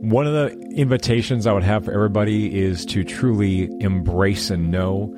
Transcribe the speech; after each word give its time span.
one 0.00 0.26
of 0.26 0.32
the 0.32 0.58
invitations 0.74 1.46
I 1.46 1.52
would 1.52 1.62
have 1.62 1.84
for 1.84 1.92
everybody 1.92 2.58
is 2.58 2.86
to 2.86 3.04
truly 3.04 3.70
embrace 3.80 4.50
and 4.50 4.70
know 4.70 5.14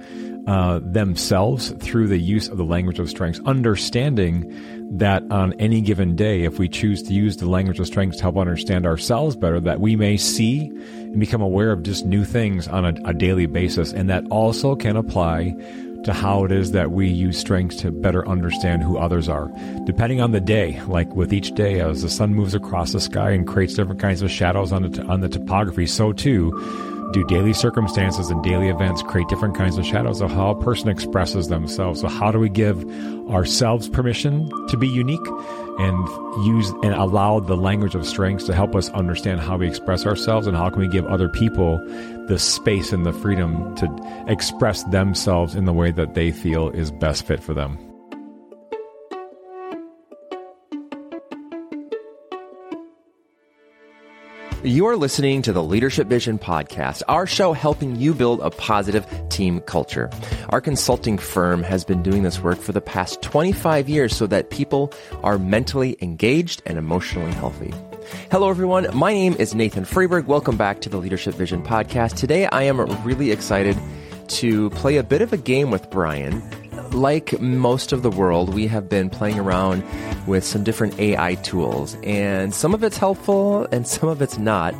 uh, 0.46 0.80
themselves 0.82 1.70
through 1.78 2.08
the 2.08 2.18
use 2.18 2.48
of 2.48 2.56
the 2.56 2.64
language 2.64 2.98
of 2.98 3.08
strengths, 3.08 3.40
understanding 3.46 4.98
that 4.98 5.22
on 5.30 5.52
any 5.54 5.80
given 5.80 6.16
day, 6.16 6.42
if 6.42 6.58
we 6.58 6.68
choose 6.68 7.00
to 7.04 7.14
use 7.14 7.36
the 7.36 7.48
language 7.48 7.78
of 7.78 7.86
strengths 7.86 8.16
to 8.16 8.24
help 8.24 8.36
understand 8.36 8.84
ourselves 8.84 9.36
better, 9.36 9.60
that 9.60 9.80
we 9.80 9.94
may 9.94 10.16
see 10.16 10.66
and 10.96 11.20
become 11.20 11.40
aware 11.40 11.70
of 11.70 11.84
just 11.84 12.04
new 12.04 12.24
things 12.24 12.66
on 12.66 12.84
a, 12.84 12.94
a 13.08 13.14
daily 13.14 13.46
basis. 13.46 13.92
And 13.92 14.10
that 14.10 14.24
also 14.30 14.74
can 14.74 14.96
apply 14.96 15.54
to 16.04 16.12
how 16.12 16.44
it 16.44 16.52
is 16.52 16.72
that 16.72 16.90
we 16.90 17.08
use 17.08 17.38
strengths 17.38 17.76
to 17.76 17.90
better 17.90 18.26
understand 18.28 18.82
who 18.82 18.98
others 18.98 19.28
are. 19.28 19.50
Depending 19.84 20.20
on 20.20 20.32
the 20.32 20.40
day, 20.40 20.80
like 20.86 21.14
with 21.14 21.32
each 21.32 21.52
day, 21.54 21.80
as 21.80 22.02
the 22.02 22.08
sun 22.08 22.34
moves 22.34 22.54
across 22.54 22.92
the 22.92 23.00
sky 23.00 23.30
and 23.30 23.46
creates 23.46 23.74
different 23.74 24.00
kinds 24.00 24.22
of 24.22 24.30
shadows 24.30 24.72
on 24.72 24.82
the, 24.82 25.02
on 25.04 25.20
the 25.20 25.28
topography, 25.28 25.86
so 25.86 26.12
too 26.12 26.50
do 27.12 27.24
daily 27.24 27.52
circumstances 27.52 28.30
and 28.30 28.42
daily 28.42 28.68
events 28.68 29.02
create 29.02 29.28
different 29.28 29.54
kinds 29.54 29.76
of 29.76 29.84
shadows 29.84 30.20
of 30.20 30.30
how 30.32 30.50
a 30.50 30.60
person 30.62 30.88
expresses 30.88 31.48
themselves. 31.48 32.00
So, 32.00 32.08
how 32.08 32.32
do 32.32 32.38
we 32.38 32.48
give 32.48 32.84
ourselves 33.30 33.88
permission 33.88 34.50
to 34.68 34.76
be 34.76 34.88
unique 34.88 35.26
and 35.78 36.08
use 36.46 36.70
and 36.82 36.94
allow 36.94 37.40
the 37.40 37.56
language 37.56 37.94
of 37.94 38.06
strengths 38.06 38.44
to 38.44 38.54
help 38.54 38.74
us 38.74 38.88
understand 38.90 39.40
how 39.40 39.56
we 39.56 39.68
express 39.68 40.06
ourselves 40.06 40.46
and 40.46 40.56
how 40.56 40.70
can 40.70 40.80
we 40.80 40.88
give 40.88 41.06
other 41.06 41.28
people 41.28 41.78
the 42.28 42.38
space 42.38 42.92
and 42.92 43.04
the 43.04 43.12
freedom 43.12 43.74
to 43.76 44.24
express 44.28 44.84
themselves 44.84 45.54
in 45.54 45.64
the 45.64 45.72
way 45.72 45.90
that 45.90 46.14
they 46.14 46.30
feel 46.30 46.70
is 46.70 46.90
best 46.90 47.26
fit 47.26 47.42
for 47.42 47.54
them? 47.54 47.78
You 54.64 54.86
are 54.86 54.96
listening 54.96 55.42
to 55.42 55.52
the 55.52 55.62
Leadership 55.62 56.06
Vision 56.06 56.38
podcast, 56.38 57.02
our 57.08 57.26
show 57.26 57.52
helping 57.52 57.96
you 57.96 58.14
build 58.14 58.38
a 58.38 58.50
positive 58.50 59.04
team 59.28 59.58
culture. 59.58 60.08
Our 60.50 60.60
consulting 60.60 61.18
firm 61.18 61.64
has 61.64 61.84
been 61.84 62.00
doing 62.00 62.22
this 62.22 62.38
work 62.38 62.58
for 62.58 62.70
the 62.70 62.80
past 62.80 63.22
25 63.22 63.88
years 63.88 64.14
so 64.14 64.28
that 64.28 64.50
people 64.50 64.92
are 65.24 65.36
mentally 65.36 65.96
engaged 66.00 66.62
and 66.64 66.78
emotionally 66.78 67.32
healthy. 67.32 67.74
Hello, 68.30 68.50
everyone. 68.50 68.86
My 68.96 69.12
name 69.12 69.34
is 69.38 69.54
Nathan 69.54 69.84
Freeberg. 69.84 70.26
Welcome 70.26 70.56
back 70.56 70.80
to 70.82 70.88
the 70.88 70.98
Leadership 70.98 71.34
Vision 71.34 71.62
podcast. 71.62 72.16
Today, 72.16 72.46
I 72.46 72.62
am 72.62 72.80
really 73.04 73.30
excited 73.30 73.76
to 74.28 74.70
play 74.70 74.96
a 74.96 75.02
bit 75.02 75.22
of 75.22 75.32
a 75.32 75.36
game 75.36 75.70
with 75.70 75.90
Brian 75.90 76.42
like 76.94 77.40
most 77.40 77.92
of 77.92 78.02
the 78.02 78.10
world, 78.10 78.54
we 78.54 78.66
have 78.66 78.88
been 78.88 79.10
playing 79.10 79.38
around 79.38 79.82
with 80.26 80.44
some 80.44 80.62
different 80.62 80.98
AI 80.98 81.34
tools, 81.36 81.96
and 82.02 82.54
some 82.54 82.74
of 82.74 82.82
it's 82.84 82.98
helpful 82.98 83.66
and 83.72 83.86
some 83.86 84.08
of 84.08 84.22
it's 84.22 84.38
not. 84.38 84.74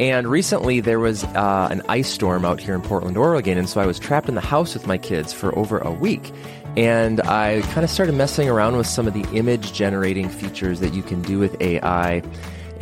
And 0.00 0.26
recently, 0.26 0.80
there 0.80 0.98
was 0.98 1.22
uh, 1.22 1.68
an 1.70 1.80
ice 1.88 2.08
storm 2.08 2.44
out 2.44 2.60
here 2.60 2.74
in 2.74 2.82
Portland, 2.82 3.16
Oregon, 3.16 3.56
and 3.56 3.68
so 3.68 3.80
I 3.80 3.86
was 3.86 3.98
trapped 3.98 4.28
in 4.28 4.34
the 4.34 4.40
house 4.40 4.74
with 4.74 4.88
my 4.88 4.98
kids 4.98 5.32
for 5.32 5.56
over 5.56 5.78
a 5.78 5.92
week. 5.92 6.32
And 6.76 7.20
I 7.20 7.60
kind 7.66 7.84
of 7.84 7.90
started 7.90 8.16
messing 8.16 8.48
around 8.48 8.76
with 8.76 8.88
some 8.88 9.06
of 9.06 9.14
the 9.14 9.22
image 9.32 9.72
generating 9.72 10.28
features 10.28 10.80
that 10.80 10.92
you 10.92 11.04
can 11.04 11.22
do 11.22 11.38
with 11.38 11.60
AI. 11.60 12.22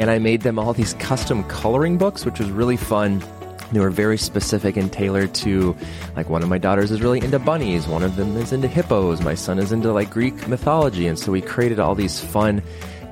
And 0.02 0.10
I 0.10 0.18
made 0.18 0.40
them 0.40 0.58
all 0.58 0.74
these 0.74 0.94
custom 0.94 1.44
coloring 1.44 1.96
books, 1.96 2.24
which 2.24 2.40
was 2.40 2.50
really 2.50 2.76
fun 2.76 3.22
they 3.70 3.80
were 3.80 3.88
very 3.88 4.18
specific 4.18 4.76
and 4.76 4.92
tailored 4.92 5.32
to, 5.36 5.76
like, 6.14 6.28
one 6.28 6.42
of 6.42 6.48
my 6.48 6.58
daughters 6.58 6.90
is 6.90 7.00
really 7.00 7.20
into 7.20 7.38
bunnies, 7.38 7.86
one 7.86 8.02
of 8.02 8.16
them 8.16 8.36
is 8.36 8.52
into 8.52 8.68
hippos, 8.68 9.22
my 9.22 9.34
son 9.34 9.58
is 9.58 9.72
into, 9.72 9.92
like, 9.92 10.10
Greek 10.10 10.46
mythology. 10.46 11.06
And 11.06 11.18
so 11.18 11.32
we 11.32 11.40
created 11.40 11.80
all 11.80 11.94
these 11.94 12.20
fun 12.20 12.62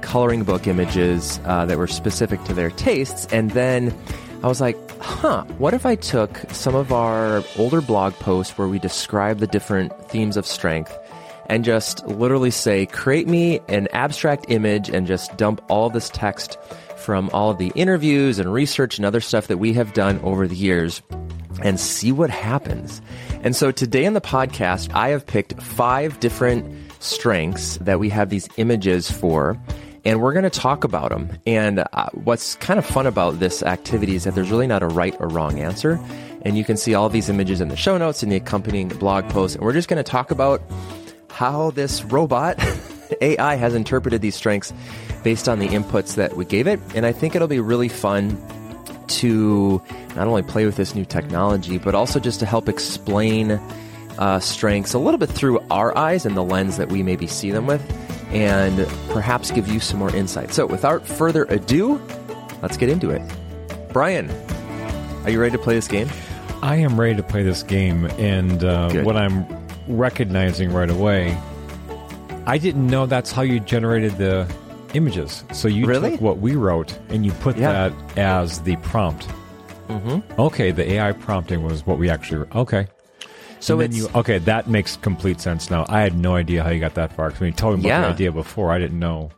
coloring 0.03 0.45
book 0.45 0.67
images 0.67 1.41
uh, 1.45 1.65
that 1.65 1.79
were 1.79 1.87
specific 1.87 2.43
to 2.45 2.53
their 2.53 2.71
tastes. 2.71 3.27
And 3.33 3.53
then 3.53 3.95
I 4.43 4.49
was 4.49 4.61
like, 4.61 4.77
huh, 5.01 5.45
what 5.59 5.73
if 5.73 5.87
I 5.87 5.95
took 5.95 6.39
some 6.51 6.75
of 6.75 6.93
our 6.93 7.43
older 7.57 7.81
blog 7.81 8.15
posts 8.15 8.59
where 8.59 8.69
we 8.69 8.79
describe 8.79 9.39
the 9.39 9.47
different 9.47 9.97
themes 10.11 10.37
of 10.37 10.45
strength 10.45 10.95
and 11.47 11.65
just 11.65 12.07
literally 12.07 12.51
say, 12.51 12.87
create 12.87 13.27
me 13.27 13.61
an 13.69 13.89
abstract 13.93 14.47
image 14.49 14.89
and 14.89 15.07
just 15.07 15.37
dump 15.37 15.63
all 15.69 15.91
this 15.91 16.09
text 16.11 16.59
from 17.01 17.31
all 17.33 17.51
of 17.51 17.59
the 17.59 17.73
interviews 17.75 18.39
and 18.39 18.53
research 18.53 18.99
and 18.99 19.07
other 19.07 19.21
stuff 19.21 19.47
that 19.49 19.59
we 19.59 19.73
have 19.73 19.93
done 19.93 20.21
over 20.21 20.47
the 20.47 20.57
years 20.57 21.03
and 21.63 21.79
see 21.79 22.13
what 22.13 22.31
happens. 22.31 23.03
And 23.43 23.57
so 23.57 23.71
today 23.71 24.05
in 24.05 24.15
the 24.15 24.21
podcast, 24.21 24.93
I 24.95 25.09
have 25.09 25.27
picked 25.27 25.61
five 25.63 26.21
different 26.21 26.65
strengths 27.01 27.79
that 27.79 27.99
we 27.99 28.09
have 28.11 28.29
these 28.31 28.49
images 28.57 29.11
for. 29.11 29.59
And 30.05 30.23
we're 30.23 30.33
going 30.33 30.45
to 30.45 30.51
talk 30.51 30.85
about 30.85 31.11
them. 31.11 31.31
And 31.47 31.85
uh, 31.93 32.09
what's 32.13 32.55
kind 32.57 32.79
of 32.79 32.87
fun 32.87 33.07
about 33.07 33.39
this 33.39 33.63
activity 33.63 34.15
is 34.15 34.25
that 34.25 34.35
there's 34.35 34.51
really 34.51 34.67
not 34.67 34.83
a 34.83 34.87
right 34.87 35.15
or 35.21 35.29
wrong 35.29 35.59
answer. 35.59 36.01
And 36.43 36.57
you 36.57 36.65
can 36.65 36.79
see 36.79 36.95
all 36.95 37.11
these 37.11 37.29
images 37.29 37.61
in 37.61 37.69
the 37.69 37.77
show 37.77 37.99
notes 37.99 38.23
and 38.23 38.33
the 38.33 38.37
accompanying 38.37 38.89
blog 38.89 39.29
post. 39.29 39.57
And 39.57 39.65
we're 39.65 39.75
just 39.75 39.89
going 39.89 40.03
to 40.03 40.11
talk 40.11 40.31
about 40.31 40.63
how 41.31 41.71
this 41.73 42.03
robot 42.05 42.59
AI 43.21 43.55
has 43.55 43.75
interpreted 43.75 44.21
these 44.21 44.35
strengths 44.35 44.73
based 45.23 45.49
on 45.49 45.59
the 45.59 45.69
inputs 45.69 46.15
that 46.15 46.37
we 46.37 46.45
gave 46.45 46.67
it. 46.67 46.81
And 46.95 47.05
I 47.07 47.13
think 47.13 47.35
it'll 47.35 47.49
be 47.49 47.61
really 47.61 47.89
fun 47.89 48.39
to 49.09 49.83
not 50.15 50.27
only 50.27 50.43
play 50.43 50.65
with 50.65 50.77
this 50.77 50.95
new 50.95 51.05
technology, 51.05 51.79
but 51.79 51.95
also 51.95 52.21
just 52.21 52.41
to 52.41 52.47
help 52.47 52.69
explain 52.69 53.61
uh, 54.19 54.39
strengths 54.39 54.95
a 54.95 54.99
little 54.99 55.19
bit 55.19 55.31
through 55.31 55.59
our 55.71 55.97
eyes 55.97 56.27
and 56.27 56.37
the 56.37 56.43
lens 56.43 56.77
that 56.77 56.89
we 56.89 57.03
maybe 57.03 57.27
see 57.27 57.51
them 57.51 57.67
with, 57.67 57.83
and 58.33 58.87
perhaps 59.11 59.51
give 59.51 59.67
you 59.69 59.81
some 59.81 59.99
more 59.99 60.15
insight. 60.15 60.53
So, 60.53 60.67
without 60.67 61.07
further 61.07 61.45
ado, 61.45 62.01
let's 62.63 62.77
get 62.77 62.89
into 62.89 63.11
it. 63.11 63.23
Brian, 63.93 64.31
are 65.25 65.31
you 65.31 65.41
ready 65.41 65.57
to 65.57 65.63
play 65.63 65.75
this 65.75 65.89
game? 65.89 66.09
I 66.63 66.77
am 66.77 67.01
ready 67.01 67.17
to 67.17 67.23
play 67.23 67.43
this 67.43 67.63
game, 67.63 68.07
and 68.19 68.63
uh, 68.63 69.03
what 69.03 69.17
I'm 69.17 69.47
recognizing 69.89 70.73
right 70.73 70.91
away, 70.91 71.37
I 72.51 72.59
didn't 72.59 72.89
know 72.89 73.07
that's 73.07 73.31
how 73.31 73.43
you 73.43 73.61
generated 73.61 74.19
the 74.19 74.53
images. 74.93 75.45
So 75.53 75.69
you 75.69 75.87
really? 75.87 76.11
took 76.11 76.21
what 76.21 76.39
we 76.39 76.57
wrote 76.57 76.99
and 77.09 77.25
you 77.25 77.31
put 77.31 77.57
yeah. 77.57 77.91
that 77.91 78.19
as 78.19 78.63
the 78.63 78.75
prompt. 78.79 79.29
Mm-hmm. 79.87 80.41
Okay, 80.41 80.73
the 80.73 80.95
AI 80.95 81.13
prompting 81.13 81.63
was 81.63 81.87
what 81.87 81.97
we 81.97 82.11
actually. 82.11 82.49
Okay. 82.53 82.89
So 83.61 83.79
and 83.79 83.93
then 83.93 83.97
you 83.97 84.09
okay, 84.17 84.39
that 84.39 84.69
makes 84.69 84.97
complete 84.97 85.41
sense 85.41 85.71
now. 85.71 85.87
I 85.89 86.01
had 86.01 86.19
no 86.19 86.35
idea 86.35 86.65
how 86.65 86.71
you 86.71 86.81
got 86.81 86.95
that 86.95 87.13
far. 87.13 87.29
Because 87.29 87.41
when 87.41 87.51
you 87.51 87.55
told 87.55 87.79
me 87.79 87.89
about 87.89 87.89
yeah. 87.89 88.01
the 88.01 88.15
idea 88.15 88.33
before, 88.33 88.73
I 88.73 88.81
didn't 88.81 88.99
know 88.99 89.31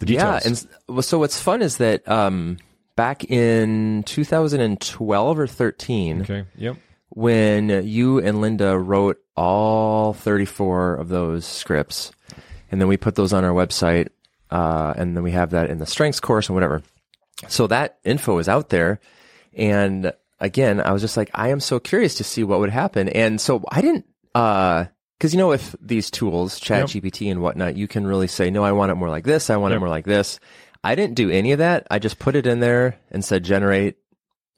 the 0.00 0.06
details. 0.06 0.44
Yeah, 0.44 0.48
and 0.96 1.04
so 1.04 1.20
what's 1.20 1.40
fun 1.40 1.62
is 1.62 1.76
that 1.76 2.08
um, 2.08 2.56
back 2.96 3.30
in 3.30 4.02
2012 4.06 5.38
or 5.38 5.46
13. 5.46 6.22
Okay. 6.22 6.44
Yep. 6.56 6.78
When 7.10 7.86
you 7.86 8.18
and 8.18 8.40
Linda 8.40 8.78
wrote 8.78 9.20
all 9.36 10.12
34 10.14 10.94
of 10.94 11.08
those 11.08 11.44
scripts, 11.44 12.12
and 12.70 12.80
then 12.80 12.88
we 12.88 12.96
put 12.96 13.16
those 13.16 13.32
on 13.32 13.44
our 13.44 13.52
website 13.52 14.08
uh, 14.50 14.94
and 14.96 15.16
then 15.16 15.22
we 15.22 15.30
have 15.32 15.50
that 15.50 15.70
in 15.70 15.78
the 15.78 15.86
strengths 15.86 16.20
course 16.20 16.48
and 16.48 16.54
whatever. 16.54 16.82
So 17.48 17.66
that 17.68 17.98
info 18.04 18.38
is 18.38 18.48
out 18.48 18.68
there. 18.68 19.00
And 19.54 20.12
again, 20.38 20.80
I 20.80 20.92
was 20.92 21.02
just 21.02 21.16
like, 21.16 21.30
I 21.34 21.48
am 21.48 21.60
so 21.60 21.78
curious 21.80 22.16
to 22.16 22.24
see 22.24 22.44
what 22.44 22.60
would 22.60 22.70
happen. 22.70 23.08
And 23.08 23.40
so 23.40 23.62
I 23.70 23.80
didn't, 23.80 24.06
uh, 24.34 24.86
cause 25.18 25.32
you 25.32 25.38
know, 25.38 25.48
with 25.48 25.76
these 25.80 26.10
tools, 26.10 26.58
chat 26.58 26.94
yep. 26.94 27.04
GPT 27.04 27.30
and 27.30 27.40
whatnot, 27.40 27.76
you 27.76 27.88
can 27.88 28.06
really 28.06 28.28
say, 28.28 28.50
no, 28.50 28.64
I 28.64 28.72
want 28.72 28.90
it 28.90 28.96
more 28.96 29.08
like 29.08 29.24
this. 29.24 29.50
I 29.50 29.56
want 29.56 29.72
yep. 29.72 29.76
it 29.76 29.80
more 29.80 29.88
like 29.88 30.04
this. 30.04 30.40
I 30.82 30.94
didn't 30.94 31.14
do 31.14 31.30
any 31.30 31.52
of 31.52 31.58
that. 31.58 31.86
I 31.90 31.98
just 31.98 32.18
put 32.18 32.36
it 32.36 32.46
in 32.46 32.60
there 32.60 32.98
and 33.10 33.24
said 33.24 33.44
generate 33.44 33.96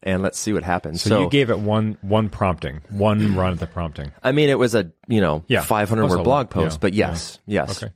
and 0.03 0.23
let's 0.23 0.39
see 0.39 0.53
what 0.53 0.63
happens. 0.63 1.03
So, 1.03 1.11
so, 1.11 1.21
you 1.23 1.31
gave 1.31 1.51
it 1.51 1.59
one 1.59 1.99
one 2.03 2.29
prompting, 2.29 2.81
one 2.91 3.35
run 3.37 3.53
at 3.53 3.61
the 3.61 3.67
prompting. 3.67 4.13
I 4.23 4.33
mean, 4.33 4.49
it 4.49 4.59
was 4.59 4.75
a 4.75 4.91
you 5.09 5.21
know 5.21 5.45
yeah, 5.49 5.63
500 5.63 6.09
word 6.09 6.25
blog 6.25 6.51
post, 6.51 6.77
yeah, 6.77 6.79
but 6.81 6.95
yes, 6.95 7.39
yeah. 7.47 7.67
yes. 7.67 7.83
Okay. 7.83 7.93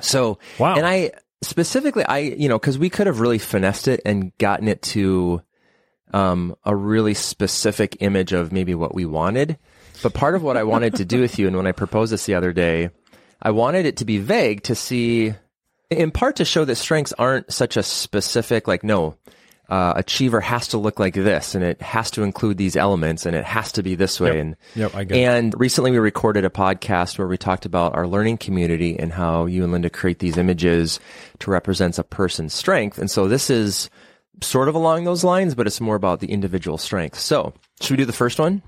So 0.00 0.38
wow, 0.58 0.76
and 0.76 0.86
I 0.86 1.12
specifically, 1.42 2.04
I, 2.04 2.18
you 2.18 2.48
know, 2.48 2.58
cause 2.58 2.78
we 2.78 2.88
could 2.88 3.06
have 3.06 3.20
really 3.20 3.38
finessed 3.38 3.88
it 3.88 4.00
and 4.04 4.36
gotten 4.38 4.68
it 4.68 4.80
to, 4.82 5.42
um, 6.12 6.54
a 6.64 6.74
really 6.74 7.14
specific 7.14 7.96
image 8.00 8.32
of 8.32 8.52
maybe 8.52 8.74
what 8.74 8.94
we 8.94 9.04
wanted. 9.04 9.58
But 10.02 10.14
part 10.14 10.34
of 10.34 10.42
what 10.42 10.56
I 10.56 10.64
wanted 10.64 10.96
to 10.96 11.04
do 11.04 11.20
with 11.20 11.38
you, 11.38 11.46
and 11.46 11.56
when 11.56 11.66
I 11.66 11.72
proposed 11.72 12.12
this 12.12 12.26
the 12.26 12.34
other 12.34 12.52
day, 12.52 12.90
I 13.40 13.50
wanted 13.50 13.86
it 13.86 13.98
to 13.98 14.04
be 14.04 14.18
vague 14.18 14.62
to 14.64 14.74
see, 14.74 15.34
in 15.90 16.10
part 16.10 16.36
to 16.36 16.44
show 16.44 16.64
that 16.64 16.76
strengths 16.76 17.12
aren't 17.14 17.52
such 17.52 17.76
a 17.76 17.82
specific, 17.82 18.66
like, 18.66 18.82
no, 18.84 19.16
uh, 19.72 19.94
achiever 19.96 20.42
has 20.42 20.68
to 20.68 20.76
look 20.76 21.00
like 21.00 21.14
this 21.14 21.54
and 21.54 21.64
it 21.64 21.80
has 21.80 22.10
to 22.10 22.22
include 22.22 22.58
these 22.58 22.76
elements 22.76 23.24
and 23.24 23.34
it 23.34 23.42
has 23.46 23.72
to 23.72 23.82
be 23.82 23.94
this 23.94 24.20
way. 24.20 24.28
Yep. 24.28 24.36
And, 24.36 24.56
yep, 24.74 24.94
I 24.94 25.04
get 25.04 25.16
and 25.16 25.54
recently 25.58 25.90
we 25.92 25.98
recorded 25.98 26.44
a 26.44 26.50
podcast 26.50 27.16
where 27.16 27.26
we 27.26 27.38
talked 27.38 27.64
about 27.64 27.94
our 27.94 28.06
learning 28.06 28.36
community 28.36 28.98
and 28.98 29.10
how 29.10 29.46
you 29.46 29.62
and 29.62 29.72
Linda 29.72 29.88
create 29.88 30.18
these 30.18 30.36
images 30.36 31.00
to 31.38 31.50
represent 31.50 31.98
a 31.98 32.04
person's 32.04 32.52
strength. 32.52 32.98
And 32.98 33.10
so 33.10 33.28
this 33.28 33.48
is 33.48 33.88
sort 34.42 34.68
of 34.68 34.74
along 34.74 35.04
those 35.04 35.24
lines, 35.24 35.54
but 35.54 35.66
it's 35.66 35.80
more 35.80 35.96
about 35.96 36.20
the 36.20 36.30
individual 36.30 36.76
strength. 36.76 37.18
So 37.18 37.54
should 37.80 37.92
we 37.92 37.96
do 37.96 38.04
the 38.04 38.12
first 38.12 38.38
one? 38.38 38.60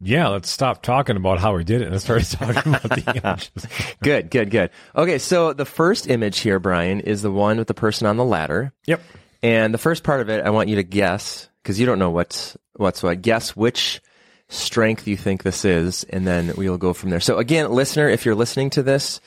Yeah, 0.00 0.26
let's 0.28 0.50
stop 0.50 0.82
talking 0.82 1.16
about 1.16 1.38
how 1.38 1.54
we 1.54 1.62
did 1.62 1.80
it 1.80 1.92
and 1.92 2.00
start 2.00 2.24
talking 2.30 2.74
about 2.74 2.82
the 2.82 3.20
images. 3.24 3.96
good, 4.02 4.30
good, 4.30 4.50
good. 4.50 4.70
Okay, 4.96 5.18
so 5.18 5.52
the 5.52 5.64
first 5.64 6.10
image 6.10 6.40
here, 6.40 6.58
Brian, 6.58 6.98
is 6.98 7.22
the 7.22 7.30
one 7.30 7.56
with 7.56 7.68
the 7.68 7.74
person 7.74 8.08
on 8.08 8.16
the 8.16 8.24
ladder. 8.24 8.72
Yep. 8.86 9.00
And 9.42 9.72
the 9.72 9.78
first 9.78 10.04
part 10.04 10.20
of 10.20 10.28
it, 10.28 10.44
I 10.44 10.50
want 10.50 10.68
you 10.68 10.76
to 10.76 10.82
guess 10.82 11.48
because 11.62 11.80
you 11.80 11.86
don't 11.86 11.98
know 11.98 12.10
what's 12.10 12.56
what's 12.76 13.02
what. 13.02 13.22
Guess 13.22 13.56
which 13.56 14.00
strength 14.48 15.06
you 15.06 15.16
think 15.16 15.42
this 15.42 15.64
is, 15.64 16.04
and 16.04 16.26
then 16.26 16.52
we'll 16.56 16.78
go 16.78 16.92
from 16.92 17.10
there. 17.10 17.20
So 17.20 17.38
again, 17.38 17.70
listener, 17.70 18.08
if 18.08 18.24
you're 18.24 18.34
listening 18.34 18.70
to 18.70 18.82
this, 18.82 19.20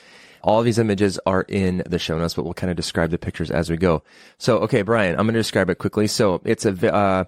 all 0.44 0.62
these 0.62 0.78
images 0.78 1.18
are 1.24 1.42
in 1.42 1.82
the 1.86 1.98
show 1.98 2.18
notes, 2.18 2.34
but 2.34 2.44
we'll 2.44 2.54
kind 2.54 2.70
of 2.70 2.76
describe 2.76 3.10
the 3.10 3.18
pictures 3.18 3.50
as 3.50 3.70
we 3.70 3.78
go. 3.78 4.02
So, 4.36 4.58
okay, 4.58 4.82
Brian, 4.82 5.18
I'm 5.18 5.26
going 5.26 5.34
to 5.34 5.40
describe 5.40 5.70
it 5.70 5.78
quickly. 5.78 6.06
So 6.06 6.42
it's 6.44 6.66
a, 6.66 6.94
uh, 6.94 7.24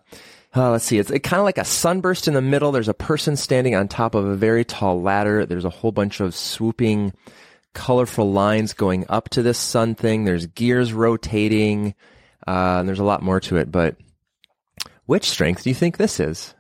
uh, 0.55 0.71
let's 0.71 0.85
see. 0.85 0.99
It's 0.99 1.11
kind 1.11 1.41
of 1.41 1.45
like 1.45 1.57
a 1.57 1.65
sunburst 1.65 2.29
in 2.29 2.35
the 2.35 2.43
middle. 2.43 2.73
There's 2.73 2.89
a 2.89 2.95
person 2.95 3.37
standing 3.37 3.75
on 3.75 3.89
top 3.89 4.15
of 4.15 4.27
a 4.27 4.37
very 4.37 4.67
tall 4.67 5.01
ladder. 5.01 5.47
There's 5.47 5.65
a 5.65 5.71
whole 5.71 5.93
bunch 5.93 6.21
of 6.21 6.35
swooping, 6.35 7.15
colorful 7.73 8.31
lines 8.31 8.75
going 8.75 9.07
up 9.09 9.31
to 9.31 9.43
this 9.43 9.59
sun 9.59 9.95
thing. 9.95 10.25
There's 10.25 10.47
gears 10.47 10.93
rotating. 10.93 11.95
Uh, 12.47 12.79
and 12.81 12.89
there's 12.89 13.01
a 13.01 13.05
lot 13.05 13.23
more 13.23 13.41
to 13.41 13.57
it, 13.57 13.71
but 13.73 13.97
which 15.07 15.29
strength 15.29 15.65
do 15.65 15.71
you 15.71 15.75
think 15.75 15.97
this 15.97 16.21
is? 16.21 16.55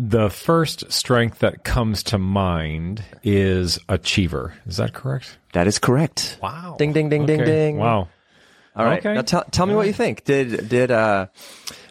The 0.00 0.30
first 0.30 0.90
strength 0.92 1.40
that 1.40 1.64
comes 1.64 2.04
to 2.04 2.18
mind 2.18 3.02
is 3.24 3.80
achiever. 3.88 4.54
Is 4.66 4.76
that 4.76 4.94
correct? 4.94 5.38
That 5.52 5.66
is 5.66 5.78
correct. 5.78 6.38
Wow. 6.40 6.76
Ding, 6.78 6.92
ding, 6.92 7.08
ding, 7.08 7.26
ding, 7.26 7.40
Okay. 7.40 7.50
ding. 7.50 7.76
Wow. 7.78 8.08
All 8.76 8.84
right. 8.84 9.00
Okay. 9.00 9.14
Now 9.14 9.22
tell, 9.22 9.42
tell 9.50 9.66
me 9.66 9.74
what 9.74 9.88
you 9.88 9.92
think. 9.92 10.22
Did 10.22 10.68
did 10.68 10.92
uh, 10.92 11.26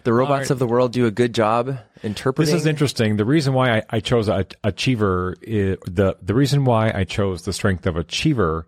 the 0.06 0.14
robots 0.14 0.44
right. 0.44 0.52
of 0.52 0.60
the 0.60 0.68
world 0.68 0.94
do 0.94 1.06
a 1.06 1.12
good 1.12 1.34
job 1.34 1.78
interpreting? 2.02 2.54
This 2.54 2.62
is 2.62 2.66
interesting. 2.66 3.18
The 3.18 3.26
reason 3.26 3.54
why 3.54 3.80
I, 3.80 3.84
I 3.90 4.00
chose 4.00 4.30
a, 4.30 4.46
achiever, 4.64 5.36
is, 5.42 5.78
the 5.86 6.16
the 6.22 6.34
reason 6.34 6.64
why 6.64 6.94
I 6.96 7.04
chose 7.04 7.44
the 7.44 7.52
strength 7.52 7.86
of 7.88 7.98
achiever, 7.98 8.68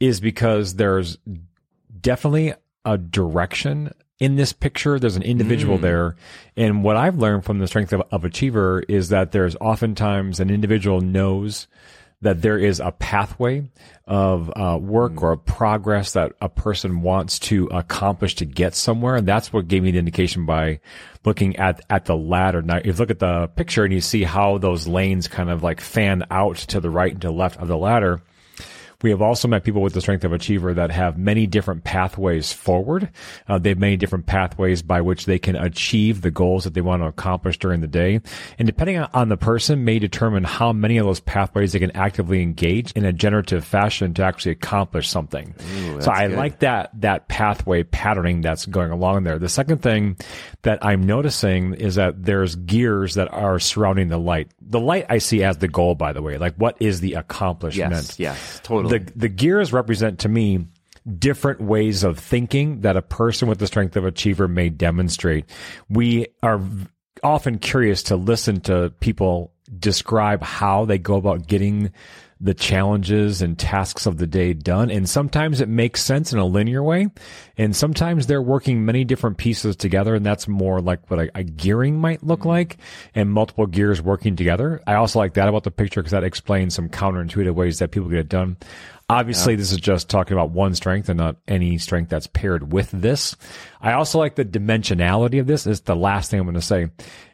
is 0.00 0.18
because 0.18 0.74
there's 0.74 1.16
definitely 2.00 2.54
a 2.84 2.98
direction 2.98 3.92
in 4.24 4.36
this 4.36 4.52
picture. 4.54 4.98
There's 4.98 5.16
an 5.16 5.22
individual 5.22 5.76
there, 5.76 6.16
and 6.56 6.82
what 6.82 6.96
I've 6.96 7.18
learned 7.18 7.44
from 7.44 7.58
the 7.58 7.66
strength 7.66 7.92
of, 7.92 8.02
of 8.10 8.24
achiever 8.24 8.82
is 8.88 9.10
that 9.10 9.32
there's 9.32 9.54
oftentimes 9.56 10.40
an 10.40 10.48
individual 10.48 11.02
knows 11.02 11.66
that 12.22 12.40
there 12.40 12.58
is 12.58 12.80
a 12.80 12.90
pathway 12.90 13.68
of 14.06 14.50
uh, 14.56 14.78
work 14.80 15.22
or 15.22 15.36
progress 15.36 16.14
that 16.14 16.32
a 16.40 16.48
person 16.48 17.02
wants 17.02 17.38
to 17.38 17.66
accomplish 17.66 18.34
to 18.36 18.46
get 18.46 18.74
somewhere, 18.74 19.16
and 19.16 19.28
that's 19.28 19.52
what 19.52 19.68
gave 19.68 19.82
me 19.82 19.90
the 19.90 19.98
indication 19.98 20.46
by 20.46 20.80
looking 21.26 21.56
at 21.56 21.82
at 21.90 22.06
the 22.06 22.16
ladder. 22.16 22.62
Now, 22.62 22.78
if 22.78 22.86
you 22.86 22.92
look 22.94 23.10
at 23.10 23.18
the 23.18 23.48
picture 23.48 23.84
and 23.84 23.92
you 23.92 24.00
see 24.00 24.24
how 24.24 24.56
those 24.56 24.88
lanes 24.88 25.28
kind 25.28 25.50
of 25.50 25.62
like 25.62 25.82
fan 25.82 26.24
out 26.30 26.56
to 26.56 26.80
the 26.80 26.90
right 26.90 27.12
and 27.12 27.20
to 27.20 27.28
the 27.28 27.32
left 27.34 27.60
of 27.60 27.68
the 27.68 27.76
ladder. 27.76 28.22
We 29.04 29.10
have 29.10 29.20
also 29.20 29.48
met 29.48 29.64
people 29.64 29.82
with 29.82 29.92
the 29.92 30.00
strength 30.00 30.24
of 30.24 30.32
achiever 30.32 30.72
that 30.72 30.90
have 30.90 31.18
many 31.18 31.46
different 31.46 31.84
pathways 31.84 32.54
forward. 32.54 33.10
Uh, 33.46 33.58
they 33.58 33.68
have 33.68 33.78
many 33.78 33.98
different 33.98 34.24
pathways 34.24 34.80
by 34.80 35.02
which 35.02 35.26
they 35.26 35.38
can 35.38 35.56
achieve 35.56 36.22
the 36.22 36.30
goals 36.30 36.64
that 36.64 36.72
they 36.72 36.80
want 36.80 37.02
to 37.02 37.06
accomplish 37.06 37.58
during 37.58 37.82
the 37.82 37.86
day. 37.86 38.22
And 38.58 38.64
depending 38.64 38.96
on- 38.98 39.28
the 39.28 39.36
person 39.36 39.84
may 39.84 39.98
determine 39.98 40.44
how 40.44 40.72
many 40.72 40.96
of 40.96 41.04
those 41.04 41.20
pathways 41.20 41.72
they 41.72 41.80
can 41.80 41.90
actively 41.94 42.40
engage 42.40 42.92
in 42.92 43.04
a 43.04 43.12
generative 43.12 43.62
fashion 43.62 44.14
to 44.14 44.22
actually 44.24 44.52
accomplish 44.52 45.10
something. 45.10 45.54
so 46.00 46.10
I 46.10 46.28
good. 46.28 46.38
like 46.38 46.60
that, 46.60 46.90
that 47.02 47.28
pathway 47.28 47.82
patterning 47.82 48.40
that's 48.40 48.64
going 48.64 48.90
along 48.90 49.24
there. 49.24 49.38
The 49.38 49.50
second 49.50 49.82
thing 49.82 50.16
that 50.62 50.78
I'm 50.82 51.02
noticing 51.02 51.74
is 51.74 51.96
that 51.96 52.24
there's 52.24 52.56
gears 52.56 53.16
that 53.16 53.30
are 53.34 53.58
surrounding 53.58 54.08
the 54.08 54.16
light. 54.18 54.50
The 54.66 54.80
light 54.80 55.06
I 55.08 55.18
see 55.18 55.44
as 55.44 55.58
the 55.58 55.68
goal, 55.68 55.94
by 55.94 56.12
the 56.12 56.22
way. 56.22 56.38
Like 56.38 56.54
what 56.56 56.76
is 56.80 57.00
the 57.00 57.14
accomplishment? 57.14 57.92
yes, 57.92 58.18
yes, 58.18 58.60
totally. 58.62 58.98
the 58.98 59.12
the 59.14 59.28
gears 59.28 59.72
represent 59.72 60.20
to 60.20 60.28
me 60.28 60.66
different 61.18 61.60
ways 61.60 62.02
of 62.02 62.18
thinking 62.18 62.80
that 62.80 62.96
a 62.96 63.02
person 63.02 63.48
with 63.48 63.58
the 63.58 63.66
strength 63.66 63.96
of 63.96 64.04
achiever 64.04 64.48
may 64.48 64.70
demonstrate. 64.70 65.44
We 65.88 66.26
are 66.42 66.60
often 67.22 67.58
curious 67.58 68.04
to 68.04 68.16
listen 68.16 68.60
to 68.62 68.92
people 69.00 69.52
describe 69.78 70.42
how 70.42 70.84
they 70.84 70.98
go 70.98 71.16
about 71.16 71.46
getting 71.46 71.92
the 72.40 72.54
challenges 72.54 73.42
and 73.42 73.58
tasks 73.58 74.06
of 74.06 74.18
the 74.18 74.26
day 74.26 74.52
done. 74.52 74.90
And 74.90 75.08
sometimes 75.08 75.60
it 75.60 75.68
makes 75.68 76.02
sense 76.02 76.32
in 76.32 76.38
a 76.38 76.44
linear 76.44 76.82
way. 76.82 77.08
And 77.56 77.74
sometimes 77.74 78.26
they're 78.26 78.42
working 78.42 78.84
many 78.84 79.04
different 79.04 79.38
pieces 79.38 79.76
together. 79.76 80.14
And 80.14 80.26
that's 80.26 80.48
more 80.48 80.80
like 80.80 81.10
what 81.10 81.20
a, 81.20 81.30
a 81.38 81.44
gearing 81.44 81.98
might 81.98 82.22
look 82.22 82.40
mm-hmm. 82.40 82.48
like 82.48 82.78
and 83.14 83.30
multiple 83.30 83.66
gears 83.66 84.02
working 84.02 84.36
together. 84.36 84.82
I 84.86 84.94
also 84.94 85.18
like 85.18 85.34
that 85.34 85.48
about 85.48 85.62
the 85.62 85.70
picture 85.70 86.00
because 86.00 86.12
that 86.12 86.24
explains 86.24 86.74
some 86.74 86.88
counterintuitive 86.88 87.54
ways 87.54 87.78
that 87.78 87.90
people 87.90 88.08
get 88.08 88.18
it 88.18 88.28
done. 88.28 88.56
Obviously, 89.08 89.54
this 89.54 89.70
is 89.70 89.78
just 89.78 90.08
talking 90.08 90.32
about 90.32 90.50
one 90.50 90.74
strength 90.74 91.10
and 91.10 91.18
not 91.18 91.36
any 91.46 91.76
strength 91.76 92.08
that's 92.08 92.26
paired 92.26 92.72
with 92.72 92.90
this. 92.90 93.36
I 93.80 93.92
also 93.92 94.18
like 94.18 94.34
the 94.34 94.46
dimensionality 94.46 95.40
of 95.40 95.46
this. 95.46 95.66
Is 95.66 95.82
the 95.82 95.94
last 95.94 96.30
thing 96.30 96.40
I'm 96.40 96.46
going 96.46 96.54
to 96.54 96.62
say 96.62 96.88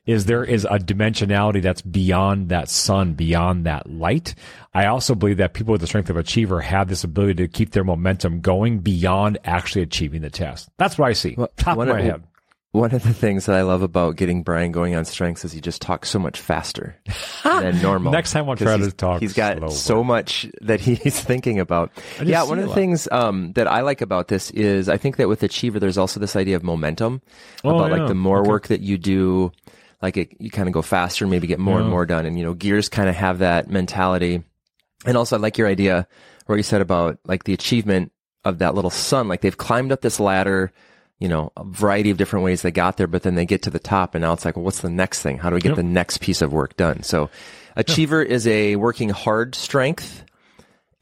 is 0.04 0.24
there 0.24 0.42
is 0.42 0.64
a 0.64 0.78
dimensionality 0.78 1.62
that's 1.62 1.82
beyond 1.82 2.48
that 2.48 2.68
sun, 2.68 3.14
beyond 3.14 3.66
that 3.66 3.88
light. 3.88 4.34
I 4.74 4.86
also 4.86 5.14
believe 5.14 5.36
that 5.36 5.54
people 5.54 5.70
with 5.70 5.80
the 5.80 5.86
strength 5.86 6.10
of 6.10 6.16
achiever 6.16 6.60
have 6.60 6.88
this 6.88 7.04
ability 7.04 7.34
to 7.34 7.48
keep 7.48 7.70
their 7.70 7.84
momentum 7.84 8.40
going 8.40 8.80
beyond 8.80 9.38
actually 9.44 9.82
achieving 9.82 10.22
the 10.22 10.30
task. 10.30 10.68
That's 10.76 10.98
what 10.98 11.08
I 11.08 11.12
see. 11.12 11.36
Top 11.56 11.76
one 11.76 11.88
of 11.88 11.96
my 11.96 12.02
head. 12.02 12.24
One 12.72 12.94
of 12.94 13.02
the 13.02 13.12
things 13.12 13.46
that 13.46 13.56
I 13.56 13.62
love 13.62 13.82
about 13.82 14.14
getting 14.14 14.44
Brian 14.44 14.70
going 14.70 14.94
on 14.94 15.04
strengths 15.04 15.44
is 15.44 15.50
he 15.50 15.60
just 15.60 15.82
talks 15.82 16.08
so 16.08 16.20
much 16.20 16.38
faster 16.40 16.94
than 17.42 17.82
normal. 17.82 18.12
Next 18.12 18.30
time 18.30 18.48
I'll 18.48 18.54
try 18.54 18.76
to 18.76 18.82
he's- 18.84 18.94
talk 18.94 19.20
He's 19.20 19.32
got 19.32 19.56
slower. 19.58 19.70
so 19.72 20.04
much 20.04 20.46
that 20.60 20.80
he's 20.80 21.18
thinking 21.24 21.58
about. 21.58 21.90
Yeah, 22.22 22.44
one 22.44 22.60
of 22.60 22.68
the 22.68 22.74
things 22.74 23.08
um, 23.10 23.52
that 23.54 23.66
I 23.66 23.80
like 23.80 24.00
about 24.02 24.28
this 24.28 24.52
is 24.52 24.88
I 24.88 24.98
think 24.98 25.16
that 25.16 25.28
with 25.28 25.42
Achiever, 25.42 25.80
there's 25.80 25.98
also 25.98 26.20
this 26.20 26.36
idea 26.36 26.54
of 26.54 26.62
momentum 26.62 27.22
Oh, 27.64 27.70
about 27.70 27.90
yeah. 27.90 27.96
like 28.02 28.08
the 28.08 28.14
more 28.14 28.40
Okay. 28.42 28.48
work 28.50 28.68
that 28.68 28.80
you 28.82 28.98
do, 28.98 29.50
like 30.00 30.16
it, 30.16 30.36
you 30.38 30.50
kind 30.50 30.68
of 30.68 30.72
go 30.72 30.82
faster 30.82 31.24
and 31.24 31.30
maybe 31.32 31.48
get 31.48 31.58
more 31.58 31.80
and 31.80 31.88
more 31.90 32.06
done. 32.06 32.24
And 32.24 32.38
you 32.38 32.44
know, 32.44 32.54
gears 32.54 32.88
kind 32.88 33.08
of 33.08 33.16
have 33.16 33.38
that 33.40 33.68
mentality. 33.68 34.44
And 35.04 35.16
also, 35.16 35.36
I 35.36 35.40
like 35.40 35.58
your 35.58 35.66
idea 35.66 36.06
where 36.46 36.56
you 36.56 36.62
said 36.62 36.82
about 36.82 37.18
like 37.24 37.42
the 37.44 37.52
achievement 37.52 38.12
of 38.44 38.58
that 38.58 38.76
little 38.76 38.90
sun. 38.90 39.26
Like 39.26 39.40
they've 39.40 39.56
climbed 39.58 39.90
up 39.90 40.02
this 40.02 40.20
ladder, 40.20 40.70
you 41.20 41.28
know, 41.28 41.52
a 41.56 41.62
variety 41.64 42.10
of 42.10 42.16
different 42.16 42.44
ways 42.44 42.62
they 42.62 42.72
got 42.72 42.96
there, 42.96 43.06
but 43.06 43.22
then 43.22 43.36
they 43.36 43.46
get 43.46 43.62
to 43.62 43.70
the 43.70 43.78
top 43.78 44.14
and 44.16 44.22
now 44.22 44.32
it's 44.32 44.44
like, 44.44 44.56
well, 44.56 44.64
what's 44.64 44.80
the 44.80 44.90
next 44.90 45.22
thing? 45.22 45.38
How 45.38 45.50
do 45.50 45.54
we 45.54 45.60
get 45.60 45.68
Yep. 45.70 45.76
the 45.76 45.82
next 45.84 46.18
piece 46.20 46.42
of 46.42 46.52
work 46.52 46.76
done? 46.76 47.02
So 47.04 47.30
achiever 47.76 48.22
is 48.22 48.46
a 48.46 48.74
working 48.76 49.10
hard 49.10 49.54
strength. 49.54 50.24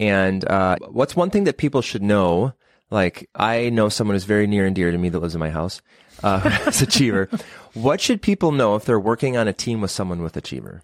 And, 0.01 0.45
uh, 0.49 0.77
what's 0.91 1.17
one 1.17 1.31
thing 1.31 1.45
that 1.45 1.57
people 1.57 1.81
should 1.83 2.03
know? 2.03 2.53
Like, 2.91 3.29
I 3.35 3.71
know 3.71 3.89
someone 3.89 4.15
who's 4.15 4.25
very 4.25 4.47
near 4.47 4.67
and 4.67 4.75
dear 4.75 4.91
to 4.91 4.99
me 4.99 5.09
that 5.09 5.19
lives 5.19 5.35
in 5.35 5.41
my 5.41 5.51
house, 5.51 5.81
uh, 6.23 6.41
who 6.41 6.49
has 6.49 6.83
achiever. 6.83 7.29
What 7.75 8.01
should 8.01 8.21
people 8.23 8.53
know 8.53 8.75
if 8.77 8.85
they're 8.85 8.99
working 9.01 9.37
on 9.37 9.47
a 9.49 9.53
team 9.53 9.81
with 9.81 9.91
someone 9.91 10.23
with 10.23 10.37
achiever? 10.37 10.83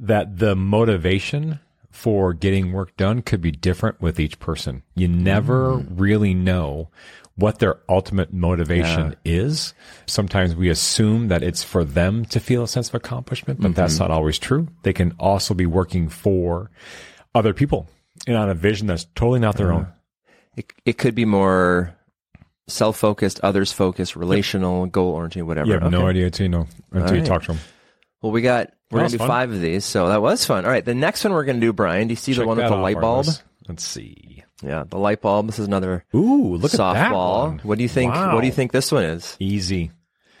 that 0.00 0.36
the 0.38 0.54
motivation 0.54 1.60
for 1.90 2.34
getting 2.34 2.72
work 2.72 2.94
done 2.98 3.22
could 3.22 3.40
be 3.40 3.50
different 3.50 3.98
with 4.02 4.20
each 4.20 4.38
person. 4.38 4.82
You 4.94 5.08
never 5.08 5.76
really 5.78 6.34
know 6.34 6.90
what 7.38 7.60
their 7.60 7.78
ultimate 7.88 8.32
motivation 8.32 9.14
is. 9.24 9.72
Sometimes 10.06 10.56
we 10.56 10.68
assume 10.70 11.28
that 11.28 11.44
it's 11.44 11.62
for 11.62 11.84
them 11.84 12.24
to 12.26 12.40
feel 12.40 12.64
a 12.64 12.68
sense 12.68 12.88
of 12.88 12.96
accomplishment, 12.96 13.60
but 13.60 13.76
that's 13.76 13.94
mm-hmm. 13.94 14.04
not 14.04 14.10
always 14.10 14.40
true. 14.40 14.66
They 14.82 14.92
can 14.92 15.14
also 15.20 15.54
be 15.54 15.64
working 15.64 16.08
for 16.08 16.70
other 17.36 17.54
people 17.54 17.88
and 18.26 18.36
on 18.36 18.50
a 18.50 18.54
vision 18.54 18.88
that's 18.88 19.04
totally 19.14 19.38
not 19.38 19.56
their 19.56 19.72
own. 19.72 19.86
It, 20.56 20.72
it 20.84 20.98
could 20.98 21.14
be 21.14 21.24
more 21.24 21.94
self-focused, 22.66 23.38
others-focused, 23.44 24.16
relational, 24.16 24.86
goal-oriented, 24.86 25.44
whatever. 25.44 25.68
You 25.68 25.78
have 25.78 25.92
no 25.92 26.08
idea 26.08 26.26
until 26.26 26.44
you 26.44 26.50
know, 26.50 26.66
until 26.90 27.14
you 27.14 27.20
right. 27.20 27.28
talk 27.28 27.42
to 27.42 27.52
them. 27.52 27.60
Well, 28.20 28.32
we 28.32 28.42
got 28.42 28.72
we're 28.90 28.98
gonna 28.98 29.10
do 29.10 29.18
fun. 29.18 29.28
five 29.28 29.52
of 29.52 29.60
these, 29.60 29.84
so 29.84 30.08
that 30.08 30.20
was 30.20 30.44
fun. 30.44 30.64
All 30.64 30.70
right, 30.72 30.84
the 30.84 30.94
next 30.94 31.22
one 31.22 31.32
we're 31.32 31.44
gonna 31.44 31.60
do, 31.60 31.72
Brian. 31.72 32.08
Do 32.08 32.12
you 32.12 32.16
see 32.16 32.32
the 32.32 32.44
one 32.44 32.56
with 32.56 32.68
the 32.68 32.76
light 32.76 33.00
bulb? 33.00 33.26
Let's 33.68 33.84
see. 33.84 34.42
Yeah, 34.62 34.84
the 34.88 34.98
light 34.98 35.20
bulb. 35.20 35.46
This 35.46 35.58
is 35.58 35.66
another 35.66 36.04
Ooh, 36.14 36.56
look 36.56 36.72
at 36.74 36.78
that 36.78 36.96
softball. 37.12 37.48
one. 37.48 37.58
What 37.60 37.78
do 37.78 37.82
you 37.84 37.88
think? 37.88 38.12
Wow. 38.12 38.34
What 38.34 38.40
do 38.40 38.46
you 38.46 38.52
think 38.52 38.72
this 38.72 38.90
one 38.90 39.04
is? 39.04 39.36
Easy. 39.38 39.92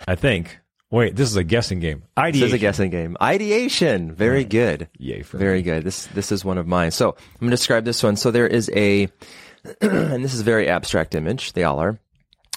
I 0.06 0.14
think. 0.16 0.58
Wait, 0.90 1.14
this 1.16 1.28
is 1.28 1.36
a 1.36 1.44
guessing 1.44 1.80
game. 1.80 1.98
This 2.16 2.24
Ideation. 2.24 2.46
is 2.48 2.52
a 2.54 2.58
guessing 2.58 2.90
game. 2.90 3.16
Ideation. 3.20 4.12
Very 4.12 4.44
good. 4.44 4.88
Yay 4.98 5.22
for 5.22 5.36
Very 5.36 5.60
good. 5.62 5.84
This 5.84 6.06
this 6.06 6.32
is 6.32 6.44
one 6.44 6.56
of 6.58 6.66
mine. 6.66 6.90
So 6.92 7.10
I'm 7.10 7.40
going 7.40 7.50
to 7.50 7.56
describe 7.56 7.84
this 7.84 8.02
one. 8.02 8.16
So 8.16 8.30
there 8.30 8.46
is 8.46 8.70
a, 8.74 9.02
and 9.82 10.24
this 10.24 10.32
is 10.34 10.40
a 10.40 10.44
very 10.44 10.68
abstract 10.68 11.14
image. 11.14 11.52
They 11.52 11.64
all 11.64 11.78
are. 11.78 12.00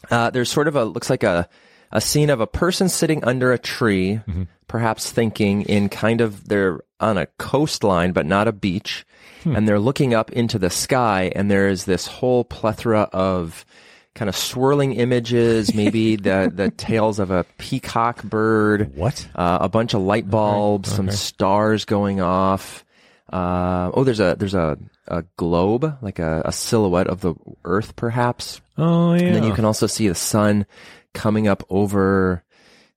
Uh, 0.09 0.29
there's 0.29 0.49
sort 0.49 0.67
of 0.67 0.75
a 0.75 0.85
looks 0.85 1.09
like 1.09 1.23
a 1.23 1.47
a 1.91 1.99
scene 2.01 2.29
of 2.29 2.39
a 2.39 2.47
person 2.47 2.87
sitting 2.87 3.23
under 3.25 3.51
a 3.51 3.59
tree, 3.59 4.21
perhaps 4.67 5.11
thinking 5.11 5.63
in 5.63 5.89
kind 5.89 6.21
of 6.21 6.47
they're 6.47 6.79
on 7.01 7.17
a 7.17 7.25
coastline 7.37 8.13
but 8.13 8.25
not 8.25 8.47
a 8.47 8.53
beach, 8.53 9.05
and 9.45 9.67
they're 9.67 9.79
looking 9.79 10.13
up 10.13 10.31
into 10.31 10.59
the 10.59 10.69
sky, 10.69 11.31
and 11.35 11.49
there 11.49 11.69
is 11.69 11.85
this 11.85 12.07
whole 12.07 12.43
plethora 12.43 13.09
of 13.13 13.65
kind 14.13 14.27
of 14.29 14.35
swirling 14.35 14.93
images, 14.93 15.73
maybe 15.73 16.15
the 16.27 16.51
the 16.53 16.69
tails 16.71 17.19
of 17.19 17.31
a 17.31 17.45
peacock 17.57 18.23
bird, 18.23 18.91
What? 18.95 19.27
uh, 19.35 19.59
a 19.61 19.69
bunch 19.69 19.93
of 19.93 20.01
light 20.01 20.29
bulbs, 20.29 20.91
some 20.91 21.07
okay. 21.07 21.15
stars 21.15 21.85
going 21.85 22.21
off. 22.21 22.85
Uh, 23.31 23.91
oh, 23.93 24.03
there's 24.03 24.19
a 24.19 24.35
there's 24.37 24.53
a, 24.55 24.77
a 25.07 25.23
globe, 25.37 25.97
like 26.01 26.19
a, 26.19 26.41
a 26.45 26.51
silhouette 26.51 27.07
of 27.07 27.21
the 27.21 27.33
Earth, 27.63 27.95
perhaps. 27.95 28.59
Oh 28.77 29.13
yeah. 29.13 29.21
And 29.23 29.35
then 29.37 29.43
you 29.45 29.53
can 29.53 29.63
also 29.65 29.87
see 29.87 30.07
the 30.09 30.15
sun 30.15 30.65
coming 31.13 31.47
up 31.47 31.63
over. 31.69 32.43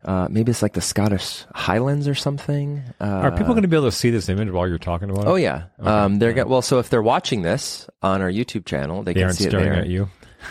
Uh, 0.04 0.28
maybe 0.30 0.50
it's 0.50 0.60
like 0.62 0.74
the 0.74 0.80
Scottish 0.80 1.44
Highlands 1.54 2.06
or 2.06 2.14
something. 2.14 2.82
Uh, 3.00 3.04
Are 3.04 3.30
people 3.32 3.54
going 3.54 3.62
to 3.62 3.68
be 3.68 3.76
able 3.76 3.86
to 3.88 3.92
see 3.96 4.10
this 4.10 4.28
image 4.28 4.50
while 4.50 4.68
you're 4.68 4.78
talking 4.78 5.08
about 5.10 5.24
it? 5.24 5.28
Oh 5.28 5.36
yeah. 5.36 5.64
Um, 5.80 6.18
they're 6.18 6.32
go- 6.34 6.46
well. 6.46 6.62
So 6.62 6.78
if 6.78 6.90
they're 6.90 7.02
watching 7.02 7.42
this 7.42 7.88
on 8.02 8.20
our 8.20 8.30
YouTube 8.30 8.66
channel, 8.66 9.02
they, 9.02 9.14
They 9.14 9.20
can 9.22 9.32
see 9.32 9.44
it 9.46 9.50
staring 9.50 9.70
there. 9.70 9.80
at 9.80 9.88
you. 9.88 10.10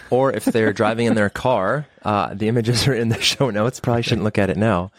or 0.09 0.31
if 0.33 0.45
they're 0.45 0.73
driving 0.73 1.05
in 1.05 1.13
their 1.13 1.29
car, 1.29 1.85
uh, 2.03 2.33
the 2.33 2.47
images 2.47 2.87
are 2.87 2.95
in 2.95 3.09
the 3.09 3.21
show 3.21 3.51
notes. 3.51 3.79
Probably 3.79 4.01
shouldn't 4.01 4.23
look 4.23 4.39
at 4.39 4.49
it 4.49 4.57
now. 4.57 4.91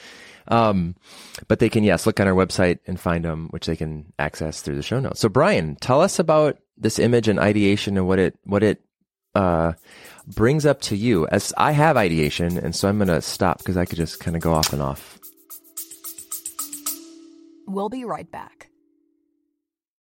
Um, 0.47 0.95
but 1.49 1.59
they 1.59 1.69
can, 1.71 1.83
yes, 1.85 2.07
look 2.07 2.21
on 2.21 2.29
our 2.29 2.35
website 2.35 2.79
and 2.87 3.01
find 3.01 3.25
them, 3.25 3.49
which 3.51 3.67
they 3.67 3.77
can 3.77 4.13
access 4.19 4.61
through 4.61 4.77
the 4.77 4.83
show 4.83 5.01
notes. 5.01 5.19
So 5.21 5.29
Brian, 5.29 5.75
tell 5.77 6.01
us 6.03 6.19
about 6.19 6.59
this 6.77 6.99
image 6.99 7.29
and 7.29 7.41
ideation 7.41 7.97
and 7.97 8.07
what 8.07 8.19
it, 8.19 8.37
what 8.45 8.63
it, 8.63 8.83
uh, 9.35 9.73
brings 10.27 10.67
up 10.67 10.81
to 10.83 10.97
you 10.97 11.27
as 11.29 11.53
I 11.57 11.73
have 11.73 11.97
ideation. 11.97 12.59
And 12.59 12.75
so 12.75 12.89
I'm 12.89 12.99
going 12.99 13.09
to 13.09 13.23
stop 13.23 13.59
because 13.59 13.77
I 13.77 13.85
could 13.85 13.97
just 13.97 14.21
kind 14.21 14.37
of 14.37 14.43
go 14.43 14.53
off 14.53 14.73
and 14.73 14.83
off. 14.83 15.19
We'll 17.67 17.89
be 17.89 18.05
right 18.05 18.31
back. 18.31 18.69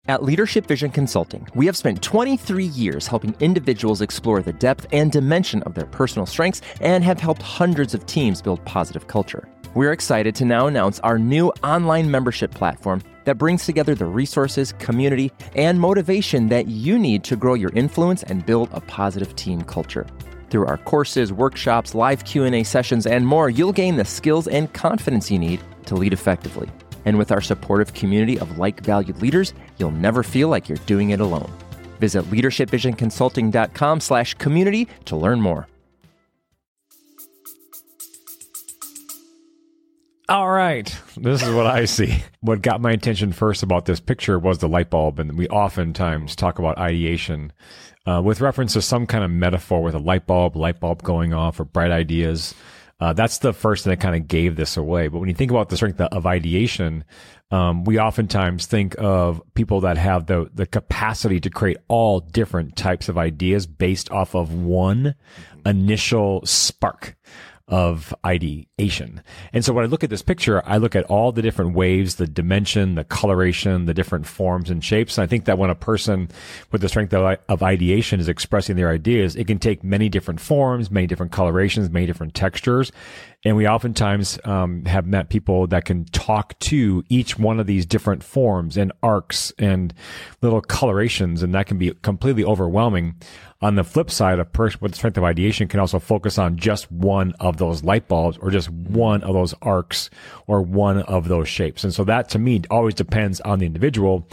At 0.06 0.22
Leadership 0.22 0.66
Vision 0.66 0.92
Consulting, 0.92 1.48
we 1.56 1.66
have 1.66 1.78
spent 1.78 2.02
23 2.02 2.66
years 2.66 3.08
helping 3.08 3.34
individuals 3.40 4.02
explore 4.02 4.42
the 4.42 4.52
depth 4.52 4.86
and 4.92 5.10
dimension 5.10 5.64
of 5.64 5.76
their 5.76 5.86
personal 5.86 6.26
strengths 6.26 6.62
and 6.82 7.06
have 7.06 7.22
helped 7.22 7.42
hundreds 7.42 7.94
of 7.94 8.06
teams 8.06 8.42
build 8.42 8.64
positive 8.66 9.08
culture. 9.08 9.48
We're 9.76 9.92
excited 9.92 10.36
to 10.36 10.46
now 10.46 10.68
announce 10.68 11.00
our 11.00 11.18
new 11.18 11.50
online 11.64 12.12
membership 12.12 12.52
platform 12.52 13.02
that 13.24 13.40
brings 13.40 13.66
together 13.66 13.96
the 13.96 14.06
resources, 14.06 14.72
community, 14.74 15.32
and 15.56 15.80
motivation 15.80 16.50
that 16.50 16.68
you 16.68 17.00
need 17.00 17.24
to 17.24 17.36
grow 17.36 17.56
your 17.56 17.72
influence 17.72 18.22
and 18.22 18.46
build 18.46 18.70
a 18.72 18.82
positive 18.82 19.36
team 19.36 19.64
culture. 19.64 20.06
Through 20.52 20.68
our 20.68 20.78
courses, 20.78 21.34
workshops, 21.34 21.96
live 21.96 22.24
Q&A 22.24 22.64
sessions, 22.64 23.08
and 23.08 23.26
more, 23.26 23.50
you'll 23.50 23.74
gain 23.74 23.96
the 23.96 24.06
skills 24.06 24.48
and 24.48 24.72
confidence 24.74 25.32
you 25.32 25.40
need 25.40 25.60
to 25.88 25.96
lead 25.96 26.14
effectively. 26.14 26.70
And 27.06 27.18
with 27.18 27.32
our 27.32 27.42
supportive 27.42 27.96
community 27.96 28.38
of 28.38 28.60
like-valued 28.60 29.24
leaders, 29.24 29.56
you'll 29.80 29.90
never 29.90 30.22
feel 30.22 30.50
like 30.50 30.70
you're 30.70 30.78
doing 30.86 31.10
it 31.10 31.20
alone. 31.20 31.52
Visit 32.00 32.26
leadershipvisionconsulting.com 32.26 34.00
slash 34.02 34.36
community 34.36 34.88
to 35.06 35.16
learn 35.16 35.42
more. 35.42 35.68
All 40.34 40.50
right. 40.50 40.88
This 41.16 41.44
is 41.44 41.54
what 41.54 41.68
I 41.68 41.86
see. 41.86 42.24
What 42.42 42.64
got 42.64 42.82
my 42.82 42.90
attention 42.90 43.34
first 43.34 43.62
about 43.62 43.86
this 43.86 44.00
picture 44.00 44.40
was 44.40 44.58
the 44.58 44.68
light 44.68 44.90
bulb. 44.90 45.20
And 45.20 45.38
we 45.38 45.48
oftentimes 45.48 46.36
talk 46.36 46.58
about 46.58 46.80
ideation 46.80 47.54
uh, 48.08 48.20
with 48.26 48.42
reference 48.42 48.74
to 48.74 48.82
some 48.82 49.06
kind 49.06 49.24
of 49.24 49.30
metaphor 49.30 49.84
with 49.84 49.94
a 49.94 50.00
light 50.00 50.26
bulb, 50.26 50.56
light 50.56 50.80
bulb 50.80 51.04
going 51.04 51.36
off, 51.36 51.60
or 51.60 51.66
bright 51.66 51.92
ideas. 51.92 52.56
Uh, 53.00 53.14
that's 53.14 53.38
the 53.38 53.54
first 53.54 53.84
thing 53.84 53.92
that 53.92 54.00
kind 54.00 54.16
of 54.16 54.28
gave 54.28 54.56
this 54.56 54.76
away. 54.76 55.08
But 55.08 55.20
when 55.20 55.30
you 55.30 55.36
think 55.36 55.52
about 55.52 55.70
the 55.70 55.76
strength 55.76 56.02
of 56.02 56.26
ideation, 56.26 57.04
um, 57.52 57.84
we 57.84 58.00
oftentimes 58.00 58.66
think 58.66 58.96
of 58.98 59.40
people 59.54 59.82
that 59.82 60.00
have 60.00 60.26
the 60.26 60.50
the 60.52 60.66
capacity 60.66 61.40
to 61.42 61.52
create 61.52 61.78
all 61.88 62.22
different 62.22 62.76
types 62.76 63.08
of 63.08 63.20
ideas 63.20 63.68
based 63.68 64.10
off 64.10 64.34
of 64.34 64.52
one 64.52 65.14
initial 65.64 66.44
spark 66.44 67.16
of 67.74 68.14
ideation. 68.24 69.24
And 69.52 69.66
so 69.66 69.74
when 69.74 69.84
I 69.84 69.88
look 69.88 70.04
at 70.04 70.12
this 70.12 70.22
picture, 70.22 70.62
I 70.64 70.78
look 70.78 70.96
at 70.96 71.06
all 71.06 71.32
the 71.32 71.42
different 71.42 71.74
waves, 71.74 72.18
the 72.18 72.28
dimension, 72.28 72.94
the 72.94 73.04
coloration, 73.04 73.86
the 73.86 73.96
different 73.96 74.28
forms 74.28 74.70
and 74.70 74.84
shapes. 74.84 75.18
And 75.18 75.24
I 75.24 75.28
think 75.28 75.46
that 75.46 75.58
when 75.58 75.72
a 75.72 75.76
person 75.76 76.30
with 76.72 76.82
the 76.82 76.88
strength 76.88 77.16
of, 77.16 77.40
of 77.50 77.64
ideation 77.64 78.20
is 78.20 78.30
expressing 78.30 78.76
their 78.76 78.92
ideas, 78.92 79.36
it 79.36 79.48
can 79.48 79.58
take 79.58 79.84
many 79.84 80.08
different 80.08 80.40
forms, 80.40 80.92
many 80.92 81.08
different 81.08 81.32
colorations, 81.32 81.90
many 81.90 82.06
different 82.06 82.36
textures. 82.36 82.92
And 83.46 83.58
we 83.58 83.68
oftentimes 83.68 84.40
um, 84.46 84.86
have 84.86 85.06
met 85.06 85.30
people 85.30 85.68
that 85.68 85.84
can 85.84 86.06
talk 86.06 86.58
to 86.60 87.04
each 87.10 87.38
one 87.38 87.60
of 87.60 87.68
these 87.68 87.86
different 87.86 88.24
forms 88.24 88.78
and 88.78 88.94
arcs 89.04 89.52
and 89.60 89.94
little 90.42 90.62
colorations, 90.62 91.44
and 91.44 91.54
that 91.54 91.68
can 91.68 91.78
be 91.78 91.92
completely 92.02 92.46
overwhelming. 92.46 93.16
On 93.62 93.76
the 93.76 93.84
flip 93.84 94.10
side, 94.10 94.40
a 94.40 94.46
person 94.46 94.80
with 94.82 94.96
strength 94.96 95.18
of 95.18 95.24
ideation 95.24 95.68
can 95.68 95.80
also 95.80 96.00
focus 96.00 96.38
on 96.38 96.58
just 96.58 96.92
one 96.92 97.34
of 97.40 97.58
those 97.58 97.84
light 97.84 98.08
bulbs 98.08 98.38
or 98.38 98.50
just 98.50 98.70
one 98.70 99.24
of 99.24 99.34
those 99.34 99.54
arcs 99.62 100.10
or 100.48 100.62
one 100.62 101.00
of 101.04 101.28
those 101.28 101.48
shapes. 101.48 101.84
And 101.84 101.94
so 101.94 102.04
that 102.06 102.30
to 102.30 102.40
me 102.40 102.62
always 102.70 102.94
depends 102.94 103.42
on 103.42 103.60
the 103.60 103.66
individual 103.66 104.28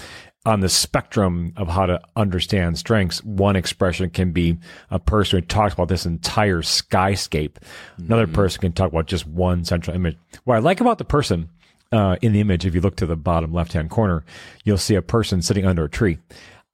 on 0.46 0.60
the 0.60 0.68
spectrum 0.68 1.52
of 1.56 1.68
how 1.68 1.86
to 1.86 2.00
understand 2.16 2.78
strengths, 2.78 3.22
one 3.22 3.56
expression 3.56 4.08
can 4.08 4.32
be 4.32 4.58
a 4.90 4.98
person 4.98 5.40
who 5.40 5.46
talks 5.46 5.74
about 5.74 5.88
this 5.88 6.06
entire 6.06 6.62
skyscape. 6.62 7.56
Another 7.98 8.26
person 8.26 8.60
can 8.60 8.72
talk 8.72 8.90
about 8.90 9.06
just 9.06 9.26
one 9.26 9.64
central 9.64 9.94
image. 9.94 10.16
What 10.44 10.56
I 10.56 10.60
like 10.60 10.80
about 10.80 10.98
the 10.98 11.04
person 11.04 11.50
uh, 11.92 12.16
in 12.22 12.32
the 12.32 12.40
image, 12.40 12.64
if 12.64 12.74
you 12.74 12.80
look 12.80 12.96
to 12.96 13.06
the 13.06 13.16
bottom 13.16 13.52
left 13.52 13.74
hand 13.74 13.90
corner, 13.90 14.24
you'll 14.64 14.78
see 14.78 14.94
a 14.94 15.02
person 15.02 15.42
sitting 15.42 15.66
under 15.66 15.84
a 15.84 15.90
tree. 15.90 16.18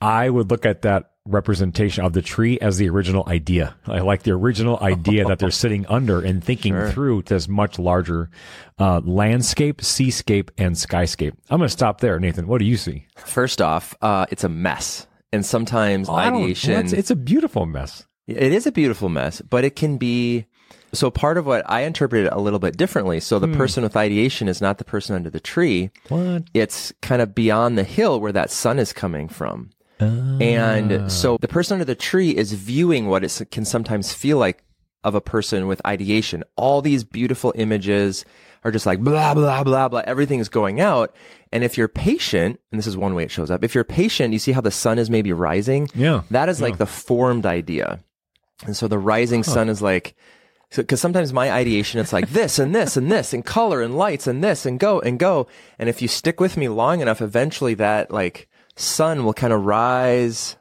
I 0.01 0.31
would 0.31 0.51
look 0.51 0.65
at 0.65 0.83
that 0.83 1.11
representation 1.27 2.05
of 2.05 2.13
the 2.13 2.23
tree 2.23 2.59
as 2.61 2.79
the 2.79 2.89
original 2.89 3.25
idea. 3.29 3.77
I 3.87 4.01
like 4.01 4.23
the 4.23 4.33
original 4.33 4.79
idea 4.81 5.25
that 5.27 5.39
they're 5.39 5.51
sitting 5.51 5.87
under 5.87 6.21
and 6.21 6.43
thinking 6.43 6.89
through 6.91 7.23
this 7.23 7.49
much 7.49 7.79
larger 7.79 8.31
uh, 8.79 9.01
landscape, 9.05 9.83
seascape, 9.83 10.51
and 10.59 10.75
skyscape. 10.75 11.35
I'm 11.51 11.59
going 11.59 11.69
to 11.69 11.73
stop 11.73 12.01
there, 12.01 12.19
Nathan. 12.21 12.47
What 12.47 12.59
do 12.59 12.65
you 12.65 12.77
see? 12.77 13.07
First 13.17 13.61
off, 13.63 13.95
uh, 14.03 14.27
it's 14.31 14.45
a 14.45 14.49
mess. 14.49 15.07
And 15.33 15.45
sometimes 15.45 16.07
don't- 16.09 16.19
ideation. 16.19 16.73
it's, 16.73 16.93
it's 16.93 17.11
a 17.11 17.17
beautiful 17.17 17.67
mess. 17.67 18.07
It 18.27 18.53
is 18.53 18.67
a 18.67 18.73
beautiful 18.73 19.09
mess, 19.09 19.41
but 19.41 19.65
it 19.65 19.77
can 19.77 19.99
be. 19.99 20.47
So 20.93 21.11
part 21.11 21.37
of 21.37 21.47
what 21.47 21.69
I 21.69 21.83
interpret 21.83 22.27
it 22.27 22.33
a 22.33 22.41
little 22.41 22.59
bit 22.59 22.77
differently. 22.77 23.21
So 23.21 23.39
the 23.39 23.49
person 23.49 23.83
with 23.83 23.97
ideation 23.97 24.49
is 24.49 24.61
not 24.61 24.79
the 24.79 24.85
person 24.85 25.15
under 25.15 25.29
the 25.31 25.41
tree. 25.41 25.91
What? 26.09 26.45
It's 26.55 26.93
kind 27.03 27.21
of 27.21 27.35
beyond 27.35 27.77
the 27.77 27.85
hill 27.85 28.19
where 28.19 28.33
that 28.33 28.51
sun 28.51 28.79
is 28.79 28.93
coming 28.93 29.29
from. 29.29 29.71
And 29.99 30.93
ah. 30.93 31.09
so 31.09 31.39
the 31.41 31.49
person 31.49 31.77
under 31.77 31.85
the 31.85 31.95
tree 31.95 32.31
is 32.31 32.53
viewing 32.53 33.07
what 33.07 33.25
it 33.25 33.43
can 33.51 33.65
sometimes 33.65 34.13
feel 34.13 34.39
like 34.39 34.63
of 35.05 35.15
a 35.15 35.21
person 35.21 35.67
with 35.67 35.85
ideation. 35.87 36.43
All 36.57 36.83
these 36.83 37.05
beautiful 37.05 37.53
images 37.57 38.25
are 38.65 38.73
just 38.73 38.87
like 38.87 39.01
blah, 39.01 39.35
blah, 39.35 39.63
blah, 39.63 39.89
blah. 39.89 40.03
Everything 40.05 40.41
is 40.41 40.49
going 40.49 40.81
out. 40.81 41.15
And 41.53 41.63
if 41.63 41.79
you're 41.79 41.89
patient, 41.89 42.61
and 42.71 42.79
this 42.79 42.87
is 42.87 42.97
one 42.97 43.15
way 43.15 43.25
it 43.25 43.31
shows 43.31 43.51
up, 43.51 43.63
if 43.63 43.75
you're 43.75 43.85
patient, 43.85 44.33
you 44.33 44.39
see 44.39 44.53
how 44.53 44.61
the 44.61 44.71
sun 44.71 44.99
is 44.99 45.09
maybe 45.09 45.33
rising. 45.33 45.89
Yeah. 45.95 46.23
That 46.31 46.49
is 46.49 46.61
like 46.61 46.79
the 46.79 46.87
formed 46.87 47.47
idea. 47.47 48.01
And 48.65 48.77
so 48.77 48.89
the 48.89 48.99
rising 48.99 49.43
sun 49.43 49.69
is 49.69 49.81
like, 49.81 50.17
because 50.75 51.01
sometimes 51.01 51.33
my 51.33 51.53
ideation, 51.53 52.01
it's 52.01 52.13
like 52.13 52.31
this 52.31 52.59
and 52.59 52.75
this 52.75 52.97
and 52.97 53.11
this 53.11 53.33
and 53.33 53.45
color 53.45 53.83
and 53.83 53.97
lights 53.97 54.27
and 54.27 54.43
this 54.43 54.67
and 54.67 54.81
go 54.81 55.01
and 55.01 55.19
go. 55.19 55.47
And 55.79 55.89
if 55.89 56.03
you 56.03 56.09
stick 56.09 56.41
with 56.41 56.57
me 56.57 56.69
long 56.69 57.01
enough, 57.01 57.23
eventually 57.23 57.75
that 57.75 58.11
like 58.11 58.49
sun 58.77 59.25
will 59.25 59.35
kind 59.35 59.53
of 59.53 59.65
rise 59.65 60.57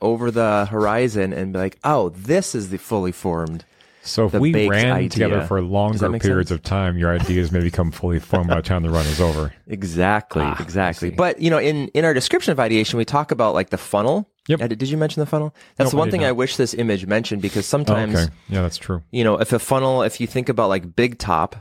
over 0.00 0.30
the 0.30 0.66
horizon 0.66 1.32
and 1.32 1.52
be 1.52 1.58
like, 1.58 1.78
oh, 1.84 2.10
this 2.10 2.54
is 2.54 2.70
the 2.70 2.78
fully 2.78 3.12
formed. 3.12 3.64
So 4.02 4.26
if 4.26 4.34
we 4.34 4.68
ran 4.68 4.92
idea. 4.92 5.08
together 5.08 5.46
for 5.46 5.62
longer 5.62 5.98
periods 6.18 6.50
sense? 6.50 6.50
of 6.50 6.62
time, 6.62 6.98
your 6.98 7.10
ideas 7.14 7.50
may 7.50 7.60
become 7.60 7.90
fully 7.90 8.18
formed 8.18 8.50
by 8.50 8.56
the 8.56 8.62
time 8.62 8.82
the 8.82 8.90
run 8.90 9.06
is 9.06 9.18
over. 9.18 9.54
Exactly, 9.66 10.42
Ah, 10.44 10.62
exactly. 10.62 11.08
But 11.10 11.40
you 11.40 11.48
know, 11.48 11.56
in 11.56 11.88
in 11.88 12.04
our 12.04 12.12
description 12.12 12.52
of 12.52 12.60
ideation, 12.60 12.98
we 12.98 13.06
talk 13.06 13.30
about 13.30 13.54
like 13.54 13.70
the 13.70 13.78
funnel. 13.78 14.28
Yep. 14.46 14.60
Uh, 14.60 14.66
Did 14.68 14.90
you 14.90 14.98
mention 14.98 15.20
the 15.20 15.26
funnel? 15.26 15.54
That's 15.76 15.86
Nope, 15.86 15.90
the 15.92 15.96
one 15.96 16.08
did 16.08 16.12
thing 16.12 16.20
not. 16.20 16.26
I 16.28 16.32
wish 16.32 16.56
this 16.58 16.74
image 16.74 17.06
mentioned 17.06 17.40
because 17.40 17.64
Oh, 17.64 17.72
sometimes 17.78 18.14
okay. 18.14 18.32
Yeah, 18.50 18.60
that's 18.60 18.76
true. 18.76 19.02
you 19.10 19.24
know, 19.24 19.38
if 19.40 19.54
a 19.54 19.58
funnel, 19.58 20.02
if 20.02 20.20
you 20.20 20.26
think 20.26 20.50
about 20.50 20.68
like 20.68 20.94
big 20.94 21.16
top, 21.18 21.56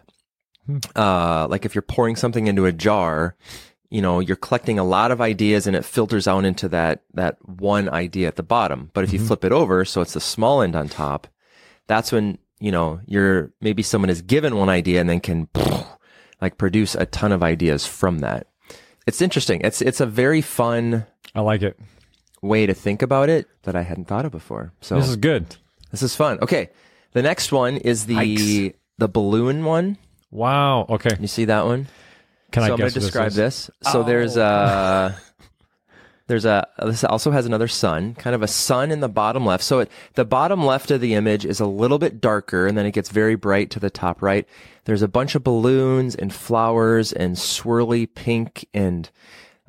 Hmm. 0.65 0.79
uh, 0.97 1.47
like 1.49 1.63
if 1.65 1.75
you're 1.75 1.81
pouring 1.81 2.17
something 2.17 2.47
into 2.47 2.65
a 2.65 2.73
jar, 2.73 3.37
you 3.93 4.01
know, 4.01 4.19
you're 4.19 4.35
collecting 4.47 4.79
a 4.79 4.83
lot 4.83 5.11
of 5.11 5.21
ideas 5.21 5.67
and 5.67 5.75
it 5.75 5.85
filters 5.85 6.27
out 6.27 6.45
into 6.45 6.67
that, 6.69 7.03
that 7.13 7.37
one 7.47 7.87
idea 7.89 8.27
at 8.27 8.35
the 8.37 8.41
bottom. 8.55 8.89
But 8.93 9.03
if 9.03 9.11
Mm-hmm. 9.11 9.21
you 9.21 9.27
flip 9.27 9.45
it 9.45 9.51
over, 9.51 9.85
so 9.85 10.01
it's 10.01 10.13
the 10.13 10.19
small 10.19 10.63
end 10.63 10.75
on 10.75 10.89
top, 10.89 11.27
that's 11.85 12.11
when, 12.11 12.39
you 12.59 12.71
know, 12.71 12.99
you're, 13.05 13.51
maybe 13.61 13.83
someone 13.83 14.09
is 14.09 14.23
given 14.23 14.55
one 14.55 14.69
idea 14.69 14.99
and 14.99 15.07
then 15.09 15.19
can 15.19 15.47
like 16.41 16.57
produce 16.57 16.95
a 16.95 17.05
ton 17.05 17.31
of 17.31 17.43
ideas 17.43 17.85
from 17.85 18.19
that. 18.19 18.47
It's 19.05 19.21
interesting. 19.21 19.61
It's, 19.63 19.81
it's 19.81 20.01
a 20.01 20.05
very 20.07 20.41
fun 20.41 21.05
I 21.35 21.41
like 21.41 21.61
it. 21.61 21.77
way 22.41 22.65
to 22.65 22.73
think 22.73 23.01
about 23.03 23.29
it 23.29 23.47
that 23.63 23.75
I 23.75 23.83
hadn't 23.83 24.05
thought 24.07 24.25
of 24.25 24.31
before. 24.31 24.73
So 24.81 24.95
This 24.95 25.07
is 25.09 25.17
good. 25.17 25.55
this 25.91 26.01
is 26.01 26.15
fun. 26.15 26.39
Okay. 26.41 26.69
The 27.11 27.21
next 27.21 27.51
one 27.51 27.77
is 27.77 28.07
the 28.07 28.15
Yikes. 28.15 28.73
the 28.97 29.07
balloon 29.07 29.65
one. 29.65 29.97
Wow. 30.31 30.87
Okay. 30.89 31.15
You 31.19 31.27
see 31.27 31.45
that 31.45 31.65
one? 31.65 31.87
Can 32.53 32.61
so 32.63 32.67
I 32.69 32.71
I'm 32.71 32.77
going 32.77 32.91
to 32.91 32.99
describe 32.99 33.27
is? 33.29 33.35
this. 33.35 33.69
So 33.91 34.03
there's 34.03 34.37
Oh. 34.37 34.41
a 34.41 35.15
there's 36.27 36.45
a 36.45 36.65
this 36.85 37.03
also 37.03 37.31
has 37.31 37.45
another 37.45 37.67
sun, 37.67 38.15
kind 38.15 38.33
of 38.35 38.41
a 38.41 38.47
sun 38.47 38.91
in 38.91 39.01
the 39.01 39.09
bottom 39.09 39.45
left. 39.45 39.63
So 39.63 39.79
it, 39.79 39.91
the 40.13 40.23
bottom 40.23 40.63
left 40.65 40.89
of 40.91 41.01
the 41.01 41.15
image 41.15 41.45
is 41.45 41.59
a 41.59 41.65
little 41.65 41.99
bit 41.99 42.21
darker, 42.21 42.65
and 42.65 42.77
then 42.77 42.85
it 42.85 42.91
gets 42.91 43.09
very 43.09 43.35
bright 43.35 43.69
to 43.71 43.79
the 43.79 43.89
top 43.89 44.21
right. 44.21 44.47
There's 44.85 45.01
a 45.01 45.07
bunch 45.09 45.35
of 45.35 45.43
balloons 45.43 46.15
and 46.15 46.33
flowers 46.33 47.11
and 47.11 47.35
swirly 47.35 48.07
pink 48.13 48.65
and 48.73 49.09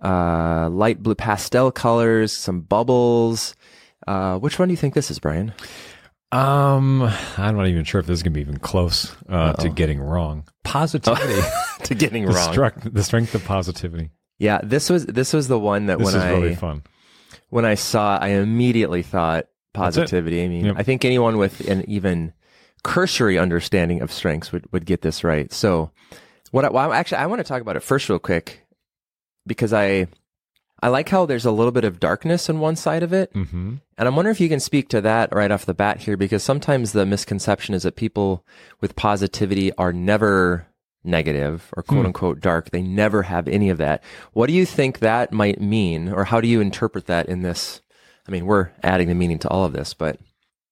uh, 0.02 0.68
light 0.70 1.02
blue 1.02 1.14
pastel 1.16 1.72
colors, 1.72 2.32
some 2.32 2.60
bubbles. 2.60 3.56
Uh, 4.06 4.38
which 4.38 4.58
one 4.58 4.68
do 4.68 4.72
you 4.72 4.76
think 4.78 4.92
this 4.94 5.10
is, 5.10 5.18
Brian? 5.18 5.54
Um, 6.34 7.02
I'm 7.38 7.56
not 7.56 7.68
even 7.68 7.84
sure 7.84 8.00
if 8.00 8.06
this 8.06 8.18
is 8.18 8.22
gonna 8.22 8.34
be 8.34 8.40
even 8.40 8.58
close 8.58 9.14
uh, 9.28 9.52
to 9.54 9.68
getting 9.68 10.00
wrong. 10.00 10.44
Positivity, 10.64 11.40
to 11.84 11.94
getting 11.94 12.24
the, 12.26 12.32
wrong. 12.32 12.52
strength, 12.52 12.88
the 12.92 13.04
strength 13.04 13.34
of 13.34 13.44
positivity. 13.44 14.10
yeah, 14.38 14.60
this 14.62 14.90
was 14.90 15.06
this 15.06 15.32
was 15.32 15.48
the 15.48 15.58
one 15.58 15.86
that 15.86 15.98
This 15.98 16.06
when 16.06 16.14
is 16.16 16.22
I 16.22 16.30
really 16.32 16.54
fun. 16.56 16.82
when 17.50 17.64
I 17.64 17.74
saw, 17.74 18.18
I 18.20 18.28
immediately 18.28 19.02
thought 19.02 19.40
it. 19.44 19.48
positivity. 19.74 20.42
I 20.44 20.48
mean, 20.48 20.64
Yep. 20.66 20.74
I 20.78 20.82
think 20.82 21.04
anyone 21.04 21.36
with 21.38 21.68
an 21.68 21.84
even 21.88 22.32
cursory 22.82 23.38
understanding 23.38 24.02
of 24.02 24.10
strengths 24.12 24.50
would, 24.52 24.66
would 24.72 24.86
get 24.86 25.02
this 25.02 25.22
right. 25.24 25.52
So, 25.52 25.90
what 26.50 26.64
I, 26.64 26.70
well, 26.70 26.92
actually, 26.92 27.18
I 27.18 27.26
want 27.26 27.40
to 27.40 27.44
talk 27.44 27.62
about 27.62 27.76
it 27.76 27.82
first, 27.82 28.08
real 28.08 28.18
quick, 28.18 28.66
because 29.46 29.72
I 29.72 30.08
I 30.84 30.88
like 30.88 31.08
how 31.08 31.24
there's 31.24 31.46
a 31.46 31.50
little 31.50 31.72
bit 31.72 31.84
of 31.84 31.98
darkness 31.98 32.50
on 32.50 32.60
one 32.60 32.76
side 32.76 33.02
of 33.02 33.14
it, 33.14 33.30
hmm 33.32 33.76
and 33.96 34.08
I'm 34.08 34.16
wondering 34.16 34.34
if 34.34 34.40
you 34.40 34.48
can 34.48 34.60
speak 34.60 34.88
to 34.88 35.00
that 35.02 35.32
right 35.32 35.50
off 35.50 35.64
the 35.64 35.72
bat 35.72 36.00
here, 36.00 36.16
because 36.16 36.42
sometimes 36.42 36.92
the 36.92 37.06
misconception 37.06 37.74
is 37.74 37.84
that 37.84 37.96
people 37.96 38.44
with 38.80 38.96
positivity 38.96 39.72
are 39.76 39.92
never 39.92 40.66
negative 41.04 41.72
or 41.76 41.82
quote 41.82 42.04
unquote 42.04 42.40
dark. 42.40 42.70
They 42.70 42.82
never 42.82 43.22
have 43.22 43.46
any 43.48 43.70
of 43.70 43.78
that. 43.78 44.02
What 44.32 44.48
do 44.48 44.52
you 44.52 44.66
think 44.66 44.98
that 44.98 45.32
might 45.32 45.60
mean, 45.60 46.08
or 46.08 46.24
how 46.24 46.40
do 46.40 46.48
you 46.48 46.60
interpret 46.60 47.06
that 47.06 47.26
in 47.28 47.42
this? 47.42 47.80
I 48.28 48.32
mean, 48.32 48.46
we're 48.46 48.70
adding 48.82 49.08
the 49.08 49.14
meaning 49.14 49.38
to 49.40 49.48
all 49.48 49.64
of 49.64 49.72
this, 49.72 49.94
but 49.94 50.18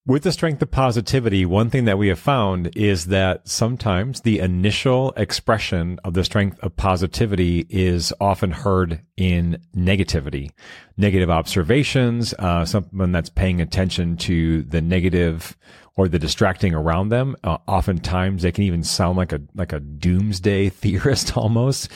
With 0.04 0.24
the 0.24 0.32
strength 0.32 0.60
of 0.60 0.72
positivity, 0.72 1.46
one 1.46 1.70
thing 1.70 1.84
that 1.84 1.96
we 1.96 2.08
have 2.08 2.18
found 2.18 2.76
is 2.76 3.06
that 3.06 3.46
sometimes 3.48 4.22
the 4.22 4.40
initial 4.40 5.12
expression 5.16 6.00
of 6.02 6.14
the 6.14 6.24
strength 6.24 6.58
of 6.58 6.74
positivity 6.74 7.66
is 7.70 8.12
often 8.20 8.50
heard 8.50 9.00
in 9.16 9.62
negativity, 9.76 10.50
negative 10.96 11.30
observations, 11.30 12.34
uh, 12.40 12.64
someone 12.64 13.12
that's 13.12 13.30
paying 13.30 13.60
attention 13.60 14.16
to 14.16 14.64
the 14.64 14.82
negative 14.82 15.56
or 15.94 16.08
the 16.08 16.18
distracting 16.18 16.74
around 16.74 17.10
them. 17.10 17.36
Uh, 17.44 17.58
oftentimes, 17.68 18.42
they 18.42 18.50
can 18.50 18.64
even 18.64 18.82
sound 18.82 19.16
like 19.16 19.32
a 19.32 19.40
like 19.54 19.72
a 19.72 19.78
doomsday 19.78 20.68
theorist 20.70 21.36
almost. 21.36 21.88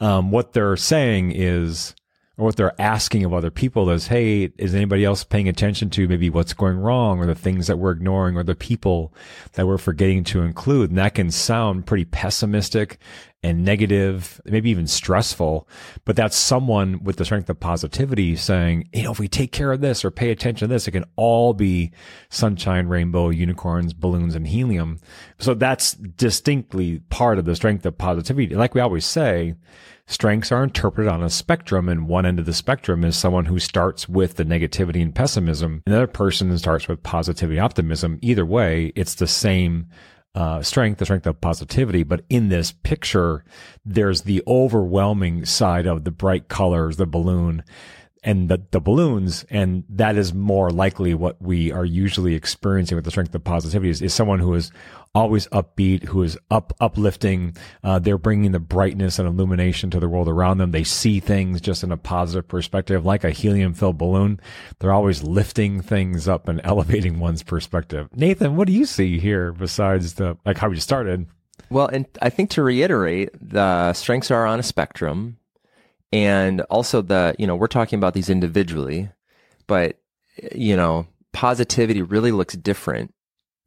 Um, 0.00 0.30
what 0.30 0.52
they're 0.52 0.76
saying 0.76 1.32
is 1.34 1.94
or 2.36 2.46
what 2.46 2.56
they're 2.56 2.80
asking 2.80 3.24
of 3.24 3.32
other 3.32 3.50
people 3.50 3.90
is, 3.90 4.08
hey, 4.08 4.52
is 4.58 4.74
anybody 4.74 5.04
else 5.04 5.22
paying 5.22 5.48
attention 5.48 5.88
to 5.90 6.08
maybe 6.08 6.30
what's 6.30 6.52
going 6.52 6.78
wrong 6.78 7.18
or 7.18 7.26
the 7.26 7.34
things 7.34 7.68
that 7.68 7.78
we're 7.78 7.92
ignoring 7.92 8.36
or 8.36 8.42
the 8.42 8.56
people 8.56 9.14
that 9.52 9.66
we're 9.66 9.78
forgetting 9.78 10.24
to 10.24 10.42
include? 10.42 10.90
And 10.90 10.98
that 10.98 11.14
can 11.14 11.30
sound 11.30 11.86
pretty 11.86 12.04
pessimistic 12.04 12.98
and 13.44 13.62
negative, 13.64 14.40
maybe 14.46 14.70
even 14.70 14.86
stressful. 14.86 15.68
But 16.04 16.16
that's 16.16 16.36
someone 16.36 17.04
with 17.04 17.16
the 17.16 17.24
strength 17.24 17.48
of 17.50 17.60
positivity 17.60 18.34
saying, 18.34 18.88
you 18.92 19.02
know, 19.02 19.12
if 19.12 19.20
we 19.20 19.28
take 19.28 19.52
care 19.52 19.70
of 19.70 19.80
this 19.80 20.04
or 20.04 20.10
pay 20.10 20.30
attention 20.30 20.66
to 20.68 20.72
this, 20.72 20.88
it 20.88 20.92
can 20.92 21.04
all 21.14 21.52
be 21.52 21.92
sunshine, 22.30 22.88
rainbow, 22.88 23.28
unicorns, 23.28 23.92
balloons, 23.92 24.34
and 24.34 24.48
helium. 24.48 24.98
So 25.38 25.54
that's 25.54 25.92
distinctly 25.92 27.00
part 27.10 27.38
of 27.38 27.44
the 27.44 27.54
strength 27.54 27.86
of 27.86 27.98
positivity. 27.98 28.56
Like 28.56 28.74
we 28.74 28.80
always 28.80 29.04
say, 29.04 29.54
strengths 30.06 30.52
are 30.52 30.62
interpreted 30.62 31.10
on 31.10 31.22
a 31.22 31.30
spectrum 31.30 31.88
and 31.88 32.08
one 32.08 32.26
end 32.26 32.38
of 32.38 32.46
the 32.46 32.52
spectrum 32.52 33.04
is 33.04 33.16
someone 33.16 33.46
who 33.46 33.58
starts 33.58 34.08
with 34.08 34.34
the 34.34 34.44
negativity 34.44 35.00
and 35.00 35.14
pessimism 35.14 35.82
another 35.86 36.06
person 36.06 36.56
starts 36.58 36.88
with 36.88 37.02
positivity 37.02 37.58
optimism. 37.58 38.18
Either 38.22 38.44
way 38.44 38.92
it's 38.94 39.14
the 39.14 39.26
same 39.26 39.86
uh, 40.34 40.60
strength 40.62 40.98
the 40.98 41.04
strength 41.04 41.26
of 41.26 41.40
positivity 41.40 42.02
but 42.02 42.24
in 42.28 42.48
this 42.48 42.72
picture 42.72 43.44
there's 43.84 44.22
the 44.22 44.42
overwhelming 44.46 45.44
side 45.44 45.86
of 45.86 46.04
the 46.04 46.10
bright 46.10 46.48
colors 46.48 46.96
the 46.96 47.06
balloon 47.06 47.62
and 48.24 48.48
the, 48.48 48.62
the 48.70 48.80
balloons, 48.80 49.44
and 49.50 49.84
that 49.90 50.16
is 50.16 50.32
more 50.32 50.70
likely 50.70 51.14
what 51.14 51.40
we 51.40 51.70
are 51.70 51.84
usually 51.84 52.34
experiencing 52.34 52.96
with 52.96 53.04
the 53.04 53.10
strength 53.10 53.34
of 53.34 53.44
positivity 53.44 53.90
is, 53.90 54.00
is 54.00 54.14
someone 54.14 54.38
who 54.38 54.54
is 54.54 54.72
always 55.14 55.46
upbeat, 55.48 56.04
who 56.04 56.22
is 56.22 56.36
up, 56.50 56.72
uplifting. 56.80 57.56
Uh, 57.84 57.98
they're 57.98 58.18
bringing 58.18 58.52
the 58.52 58.58
brightness 58.58 59.18
and 59.18 59.28
illumination 59.28 59.90
to 59.90 60.00
the 60.00 60.08
world 60.08 60.28
around 60.28 60.58
them. 60.58 60.72
They 60.72 60.84
see 60.84 61.20
things 61.20 61.60
just 61.60 61.84
in 61.84 61.92
a 61.92 61.96
positive 61.96 62.48
perspective, 62.48 63.04
like 63.04 63.24
a 63.24 63.30
helium 63.30 63.74
filled 63.74 63.98
balloon. 63.98 64.40
They're 64.78 64.92
always 64.92 65.22
lifting 65.22 65.82
things 65.82 66.26
up 66.26 66.48
and 66.48 66.60
elevating 66.64 67.20
one's 67.20 67.42
perspective. 67.42 68.08
Nathan, 68.14 68.56
what 68.56 68.66
do 68.66 68.72
you 68.72 68.86
see 68.86 69.18
here 69.18 69.52
besides 69.52 70.14
the, 70.14 70.36
like 70.44 70.58
how 70.58 70.70
we 70.70 70.80
started? 70.80 71.26
Well, 71.70 71.88
and 71.88 72.06
I 72.20 72.30
think 72.30 72.50
to 72.50 72.62
reiterate, 72.62 73.30
the 73.40 73.92
strengths 73.92 74.30
are 74.30 74.46
on 74.46 74.60
a 74.60 74.62
spectrum. 74.62 75.38
And 76.14 76.60
also 76.70 77.02
the, 77.02 77.34
you 77.38 77.46
know, 77.46 77.56
we're 77.56 77.66
talking 77.66 77.98
about 77.98 78.14
these 78.14 78.30
individually, 78.30 79.10
but, 79.66 79.98
you 80.54 80.76
know, 80.76 81.06
positivity 81.32 82.02
really 82.02 82.30
looks 82.32 82.54
different 82.54 83.12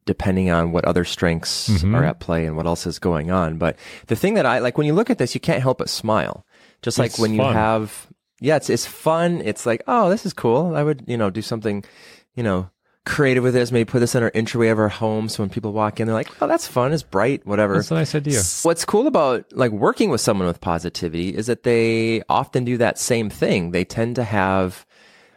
depending 0.06 0.50
on 0.50 0.72
what 0.72 0.86
other 0.86 1.04
strengths 1.04 1.68
Mhm. 1.68 1.94
are 1.94 2.04
at 2.04 2.18
play 2.18 2.46
and 2.46 2.56
what 2.56 2.64
else 2.64 2.86
is 2.86 2.98
going 2.98 3.30
on. 3.30 3.58
But 3.58 3.76
the 4.06 4.16
thing 4.16 4.32
that 4.34 4.46
I 4.46 4.58
like 4.60 4.78
when 4.78 4.86
you 4.86 4.94
look 4.94 5.10
at 5.10 5.18
this, 5.18 5.34
you 5.34 5.40
can't 5.40 5.60
help 5.60 5.76
but 5.78 5.90
smile. 5.90 6.46
Just 6.80 6.98
like 6.98 7.10
It's 7.10 7.18
when 7.18 7.34
you 7.34 7.42
have, 7.42 8.06
yeah, 8.40 8.56
it's, 8.56 8.70
it's 8.70 8.86
fun. 8.86 9.42
It's 9.44 9.66
like, 9.66 9.82
oh, 9.86 10.08
this 10.08 10.24
is 10.24 10.32
cool. 10.32 10.74
I 10.74 10.82
would, 10.82 11.04
you 11.06 11.18
know, 11.18 11.28
do 11.28 11.42
something, 11.42 11.84
you 12.34 12.42
know, 12.42 12.70
creative 13.08 13.42
with 13.42 13.54
this. 13.54 13.72
Maybe 13.72 13.84
put 13.84 14.00
this 14.00 14.14
in 14.14 14.22
our 14.22 14.30
entryway 14.34 14.68
of 14.68 14.78
our 14.78 14.88
home. 14.88 15.28
So 15.28 15.42
when 15.42 15.50
people 15.50 15.72
walk 15.72 15.98
in, 15.98 16.06
they're 16.06 16.14
like, 16.14 16.30
oh, 16.40 16.46
that's 16.46 16.68
fun. 16.68 16.92
It's 16.92 17.02
bright, 17.02 17.44
whatever. 17.46 17.74
That's 17.74 17.90
a 17.90 17.94
nice 17.94 18.14
idea. 18.14 18.40
What's 18.62 18.84
cool 18.84 19.06
about 19.06 19.46
like 19.52 19.72
working 19.72 20.10
with 20.10 20.20
someone 20.20 20.46
with 20.46 20.60
positivity 20.60 21.34
is 21.34 21.46
that 21.46 21.64
they 21.64 22.22
often 22.28 22.64
do 22.64 22.76
that 22.76 22.98
same 22.98 23.30
thing. 23.30 23.72
They 23.72 23.84
tend 23.84 24.16
to 24.16 24.24
have 24.24 24.86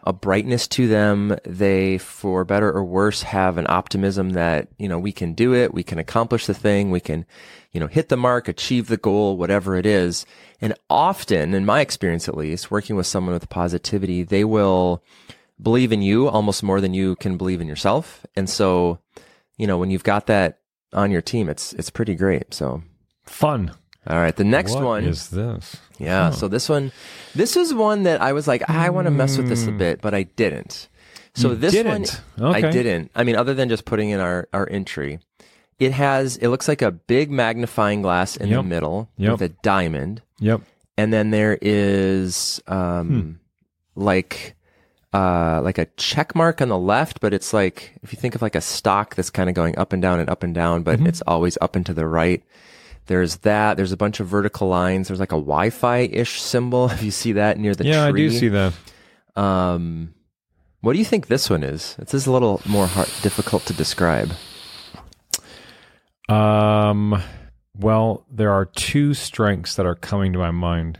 a 0.04 0.14
brightness 0.14 0.68
to 0.68 0.88
them. 0.88 1.38
They, 1.46 1.98
for 2.00 2.44
better 2.44 2.72
or 2.72 2.84
worse, 2.84 3.22
have 3.22 3.58
an 3.58 3.68
optimism 3.70 4.32
that, 4.32 4.68
you 4.78 4.90
know, 4.90 5.00
we 5.00 5.12
can 5.12 5.34
do 5.34 5.54
it. 5.54 5.74
We 5.74 5.84
can 5.84 6.00
accomplish 6.00 6.48
the 6.48 6.54
thing. 6.54 6.92
We 6.92 7.00
can, 7.00 7.26
you 7.72 7.80
know, 7.80 7.88
hit 7.88 8.10
the 8.10 8.18
mark, 8.18 8.48
achieve 8.48 8.88
the 8.88 8.98
goal, 8.98 9.38
whatever 9.38 9.76
it 9.76 9.86
is. 9.86 10.26
And 10.60 10.74
often, 10.90 11.54
in 11.54 11.66
my 11.66 11.82
experience 11.82 12.28
at 12.28 12.36
least, 12.36 12.72
working 12.72 12.96
with 12.96 13.08
someone 13.08 13.34
with 13.34 13.50
positivity, 13.50 14.24
they 14.24 14.44
will 14.44 15.04
believe 15.62 15.92
in 15.92 16.02
you 16.02 16.28
almost 16.28 16.64
more 16.64 16.82
than 16.82 16.94
you 16.94 17.16
can 17.18 17.38
believe 17.38 17.62
in 17.62 17.68
yourself. 17.68 18.26
And 18.36 18.50
so, 18.50 19.00
you 19.58 19.68
know, 19.68 19.78
when 19.78 19.92
you've 19.92 20.04
got 20.04 20.28
that 20.28 20.60
on 20.94 21.12
your 21.12 21.22
team, 21.22 21.50
it's, 21.50 21.74
it's 21.74 21.90
pretty 21.90 22.16
great. 22.16 22.54
So, 22.54 22.82
Fun. 23.26 23.72
all 24.08 24.18
right. 24.18 24.36
The 24.36 24.44
next 24.44 24.74
What 24.74 24.84
one 24.84 25.04
is 25.04 25.30
this? 25.30 25.78
yeah. 26.00 26.32
So 26.32 26.48
this 26.48 26.68
one, 26.68 26.92
this 27.36 27.56
is 27.56 27.74
one 27.74 28.04
that 28.04 28.22
I 28.22 28.34
was 28.34 28.48
like, 28.48 28.70
I 28.70 28.90
want 28.90 29.06
to 29.06 29.12
mess 29.12 29.38
with 29.38 29.48
this 29.50 29.68
a 29.68 29.72
bit, 29.72 30.02
but 30.02 30.14
I 30.14 30.24
didn't. 30.24 30.88
So 31.36 31.50
You 31.52 31.56
this 31.56 31.72
didn't? 31.74 32.22
one, 32.38 32.56
I 32.56 32.62
didn't. 32.72 33.12
I 33.16 33.24
mean, 33.24 33.36
other 33.38 33.54
than 33.54 33.70
just 33.70 33.86
putting 33.86 34.10
in 34.10 34.20
our, 34.20 34.50
our 34.52 34.68
entry, 34.70 35.20
it 35.80 35.94
has, 35.94 36.36
it 36.38 36.50
looks 36.50 36.68
like 36.68 36.82
a 36.82 36.92
big 36.92 37.32
magnifying 37.32 38.02
glass 38.02 38.36
in 38.36 38.50
the 38.50 38.62
middle 38.64 39.10
Yep. 39.18 39.32
with 39.32 39.42
a 39.44 39.50
diamond. 39.64 40.22
Yep. 40.40 40.62
And 40.98 41.14
then 41.14 41.32
there 41.32 41.58
is, 41.62 42.62
um, 42.68 43.40
like, 43.96 44.56
uh, 45.14 45.62
like 45.64 45.78
a 45.78 45.88
check 45.98 46.36
mark 46.36 46.62
on 46.62 46.70
the 46.70 46.78
left, 46.78 47.20
but 47.20 47.34
it's 47.34 47.54
like, 47.54 47.94
if 48.02 48.14
you 48.14 48.18
think 48.18 48.36
of 48.36 48.42
like 48.42 48.56
a 48.56 48.62
stock 48.62 49.16
that's 49.16 49.30
kind 49.30 49.50
of 49.50 49.56
going 49.56 49.78
up 49.78 49.94
and 49.94 50.02
down 50.02 50.20
and 50.20 50.30
up 50.30 50.44
and 50.44 50.56
down, 50.56 50.84
but 50.84 51.02
it's 51.02 51.22
always 51.28 51.58
up 51.60 51.76
and 51.76 51.86
to 51.86 51.94
the 51.94 52.08
right. 52.08 52.44
There's 53.08 53.38
that. 53.38 53.76
There's 53.76 53.92
a 53.92 53.98
bunch 53.98 54.20
of 54.20 54.28
vertical 54.28 54.70
lines. 54.70 55.08
There's 55.08 55.20
like 55.20 55.34
a 55.34 55.36
Wi-Fi 55.36 56.00
ish 56.12 56.42
symbol. 56.42 56.86
If 56.92 57.04
you 57.04 57.12
see 57.12 57.34
that 57.34 57.58
near 57.58 57.76
the 57.76 57.86
yeah, 57.86 58.10
tree. 58.10 58.26
I 58.26 58.30
do 58.30 58.38
see 58.38 58.48
that. 58.50 58.74
Um, 59.36 60.14
what 60.82 60.94
do 60.94 61.00
you 61.00 61.06
think 61.06 61.28
this 61.28 61.50
one 61.50 61.64
is? 61.64 61.96
It's 62.00 62.12
just 62.12 62.28
a 62.28 62.32
little 62.32 62.62
more 62.66 62.88
hard, 62.88 63.10
difficult 63.22 63.66
to 63.66 63.74
describe. 63.74 64.32
Um, 66.30 67.22
well, 67.76 68.26
there 68.32 68.52
are 68.52 68.66
two 68.66 69.14
strengths 69.14 69.76
that 69.76 69.86
are 69.86 69.96
coming 69.96 70.32
to 70.34 70.40
my 70.40 70.52
mind. 70.52 71.00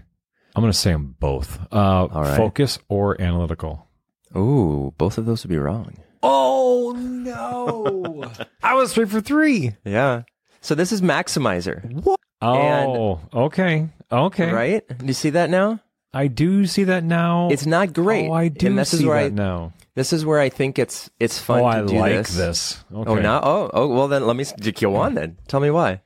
I'm 0.56 0.62
going 0.62 0.72
to 0.72 0.78
say 0.78 0.92
them 0.92 1.16
both. 1.20 1.60
Uh, 1.72 2.10
right. 2.12 2.36
focus 2.36 2.78
or 2.90 3.20
analytical. 3.22 3.88
Ooh, 4.36 4.94
both 4.98 5.18
of 5.18 5.26
those 5.26 5.44
would 5.44 5.50
be 5.50 5.58
wrong. 5.58 5.94
Oh 6.24 6.94
no! 6.98 8.32
I 8.64 8.76
was 8.76 8.94
three 8.94 9.06
for 9.06 9.22
three. 9.22 9.76
Yeah. 9.84 10.24
So 10.62 10.76
this 10.76 10.92
is 10.92 11.02
maximizer, 11.02 11.84
What? 12.04 12.20
Oh, 12.42 13.20
okay, 13.34 13.90
okay. 14.12 14.52
right? 14.52 14.98
Do 14.98 15.06
you 15.06 15.14
see 15.14 15.32
that 15.32 15.50
now? 15.50 15.80
I 16.14 16.28
do 16.28 16.66
see 16.68 16.84
that 16.86 17.04
now. 17.04 17.50
It's 17.52 17.66
not 17.66 17.94
great. 17.94 18.30
Oh, 18.30 18.34
I 18.34 18.48
do 18.50 18.68
and 18.68 18.78
this 18.78 18.90
see 18.92 18.98
is 18.98 19.06
where 19.06 19.24
that 19.30 19.32
I, 19.32 19.36
now. 19.36 19.74
This 19.96 20.12
is 20.14 20.26
where 20.26 20.40
I 20.40 20.50
think 20.50 20.78
it's 20.80 21.10
it's 21.20 21.40
fun 21.40 21.60
Oh, 21.60 21.64
to 21.64 21.78
I 21.78 21.86
do 21.86 22.00
like 22.00 22.12
this. 22.14 22.36
this. 22.36 22.84
Oh, 22.94 23.02
okay. 23.02 23.12
Oh, 23.12 23.16
now 23.16 23.42
oh 23.44 23.70
oh 23.74 23.88
well 23.88 24.08
then 24.08 24.26
let 24.28 24.36
me 24.36 24.44
s- 24.44 24.54
go 24.54 24.96
on 24.96 25.16
then. 25.16 25.38
Tell 25.48 25.60
me 25.60 25.70
why. 25.72 26.02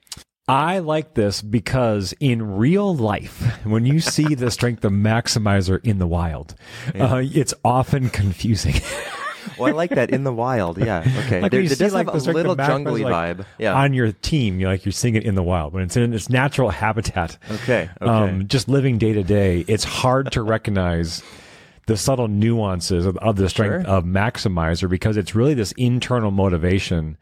I 0.48 0.80
like 0.80 1.16
this 1.16 1.42
because 1.42 2.14
in 2.20 2.58
real 2.58 2.96
life, 2.96 3.42
when 3.64 3.86
you 3.86 4.00
see 4.00 4.36
the 4.36 4.52
strength 4.52 4.86
of 4.86 4.92
maximizer 4.92 5.84
in 5.84 5.98
the 5.98 6.08
wild, 6.08 6.56
uh, 6.94 7.22
it's 7.24 7.54
often 7.64 8.10
confusing. 8.10 8.76
Well, 9.60 9.70
I 9.70 9.74
like 9.74 9.92
that 9.92 10.10
in 10.10 10.24
the 10.24 10.34
wild. 10.34 10.80
Yeah. 10.80 11.02
Okay. 11.26 11.40
Like 11.42 11.52
there, 11.52 11.62
you 11.62 11.70
see, 11.70 11.76
does 11.76 11.94
like, 11.94 12.12
have 12.12 12.28
a 12.28 12.32
little 12.32 12.56
jungly 12.56 13.04
like, 13.04 13.38
vibe. 13.38 13.46
Yeah. 13.60 13.76
on 13.76 13.94
your 13.94 14.12
team, 14.12 14.60
you're 14.60 14.70
like 14.72 14.86
you're 14.86 14.92
seeing 14.92 15.16
it 15.16 15.24
in 15.24 15.36
the 15.36 15.44
wild 15.44 15.72
when 15.72 15.84
it's 15.84 15.96
in 15.96 16.14
its 16.14 16.30
natural 16.30 16.72
habitat. 16.72 17.38
Okay. 17.50 17.90
Okay. 18.02 18.12
Um, 18.12 18.48
just 18.48 18.68
living 18.68 18.98
day 18.98 19.14
to 19.14 19.24
day, 19.24 19.64
it's 19.68 19.84
hard 19.84 20.32
to 20.34 20.42
recognize 20.42 21.24
the 21.86 21.96
subtle 21.96 22.28
nuances 22.28 23.06
of, 23.06 23.18
of 23.18 23.36
the 23.36 23.48
strength 23.48 23.86
Sure. 23.86 23.96
of 23.96 24.04
maximizer 24.04 24.90
because 24.90 25.16
it's 25.16 25.36
really 25.36 25.54
this 25.54 25.72
internal 25.74 26.32
motivation 26.32 27.16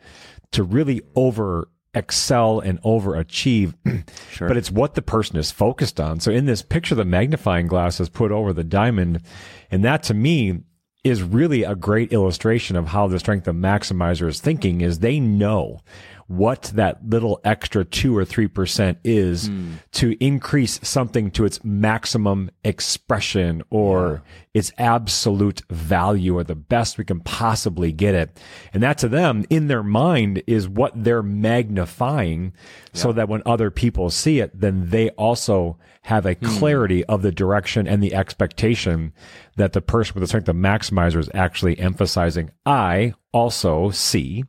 to 0.52 0.64
really 0.64 1.02
over 1.16 1.68
excel 1.94 2.60
and 2.60 2.82
overachieve. 2.82 3.74
Sure. 4.32 4.48
But 4.48 4.58
it's 4.58 4.72
what 4.72 4.96
the 4.96 5.04
person 5.04 5.38
is 5.38 5.52
focused 5.52 6.00
on. 6.00 6.20
So 6.20 6.32
in 6.32 6.48
this 6.48 6.64
picture, 6.64 6.96
the 6.96 7.06
magnifying 7.06 7.68
glass 7.68 8.00
is 8.00 8.10
put 8.10 8.32
over 8.32 8.52
the 8.52 8.64
diamond. 8.64 9.22
And 9.70 9.84
that 9.86 10.02
to 10.04 10.16
me 10.16 10.64
is 11.04 11.22
really 11.22 11.64
a 11.64 11.76
great 11.76 12.12
illustration 12.12 12.76
of 12.76 12.88
how 12.88 13.08
the 13.08 13.20
strength 13.20 13.48
of 13.48 13.56
maximizer 13.56 14.28
is 14.28 14.42
thinking 14.42 14.82
is 14.82 15.00
they 15.00 15.20
know 15.20 15.82
what 16.28 16.72
that 16.76 17.08
little 17.08 17.40
extra 17.44 17.84
two 17.86 18.16
or 18.18 18.26
three 18.26 18.48
percent 18.48 18.98
is 19.04 19.50
to 19.92 20.24
increase 20.24 20.80
something 20.84 21.32
to 21.32 21.46
its 21.46 21.64
maximum 21.64 22.50
expression 22.64 23.62
or 23.70 24.24
its 24.54 24.72
absolute 24.78 25.62
value 25.70 26.38
or 26.38 26.44
the 26.44 26.56
best 26.56 26.98
we 26.98 27.04
can 27.04 27.20
possibly 27.22 27.92
get 27.92 28.16
it. 28.16 28.40
And 28.74 28.84
that 28.84 28.98
to 29.00 29.08
them 29.08 29.46
in 29.50 29.68
their 29.68 29.84
mind 29.84 30.44
is 30.48 30.70
what 30.70 30.92
they're 30.96 31.24
magnifying 31.24 32.54
so 32.94 33.12
that 33.12 33.30
when 33.30 33.42
other 33.46 33.72
people 33.72 34.10
see 34.10 34.40
it, 34.40 34.60
then 34.60 34.90
they 34.90 35.10
also 35.12 35.78
have 36.04 36.26
a 36.26 36.36
clarity 36.36 37.04
of 37.06 37.22
the 37.22 37.32
direction 37.32 37.88
and 37.88 38.04
the 38.04 38.14
expectation 38.14 39.14
that 39.56 39.74
the 39.74 39.82
person 39.82 40.14
with 40.14 40.22
the 40.22 40.28
strength 40.28 40.50
of 40.50 40.56
maximizer 40.56 41.18
is 41.18 41.30
actually 41.34 41.80
emphasizing. 41.80 42.52
I 42.66 43.14
also 43.32 43.90
see 43.92 44.44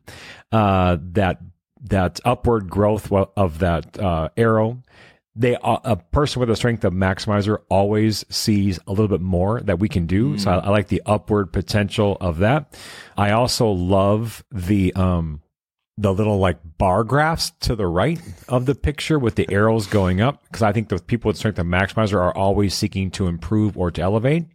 uh, 0.51 0.97
that 1.01 1.39
that 1.89 2.19
upward 2.25 2.69
growth 2.69 3.11
of 3.11 3.59
that 3.59 3.99
uh, 3.99 4.29
arrow. 4.37 4.81
They 5.37 5.55
uh, 5.55 5.79
a 5.83 5.95
person 5.97 6.39
with 6.39 6.49
a 6.49 6.55
strength 6.55 6.85
of 6.85 6.93
maximizer 6.93 7.59
always 7.69 8.25
sees 8.29 8.79
a 8.87 8.91
little 8.91 9.09
bit 9.09 9.21
more 9.21 9.59
that 9.61 9.79
we 9.79 9.89
can 9.89 10.05
do. 10.05 10.37
So 10.37 10.51
I, 10.51 10.57
I 10.59 10.69
like 10.69 10.87
the 10.87 11.01
upward 11.05 11.51
potential 11.51 12.17
of 12.21 12.37
that. 12.39 12.77
I 13.17 13.31
also 13.31 13.67
love 13.69 14.43
the 14.51 14.93
um 14.93 15.41
the 15.97 16.13
little 16.13 16.39
like 16.39 16.57
bar 16.77 17.05
graphs 17.05 17.51
to 17.61 17.73
the 17.73 17.87
right 17.87 18.19
of 18.49 18.65
the 18.65 18.75
picture 18.75 19.17
with 19.17 19.35
the 19.35 19.49
arrows 19.49 19.87
going 19.87 20.19
up 20.19 20.43
because 20.43 20.61
I 20.61 20.73
think 20.73 20.89
the 20.89 20.99
people 20.99 21.29
with 21.29 21.37
strength 21.37 21.57
of 21.57 21.65
maximizer 21.65 22.19
are 22.19 22.35
always 22.35 22.73
seeking 22.73 23.11
to 23.11 23.27
improve 23.27 23.77
or 23.77 23.91
to 23.91 24.01
elevate. 24.01 24.45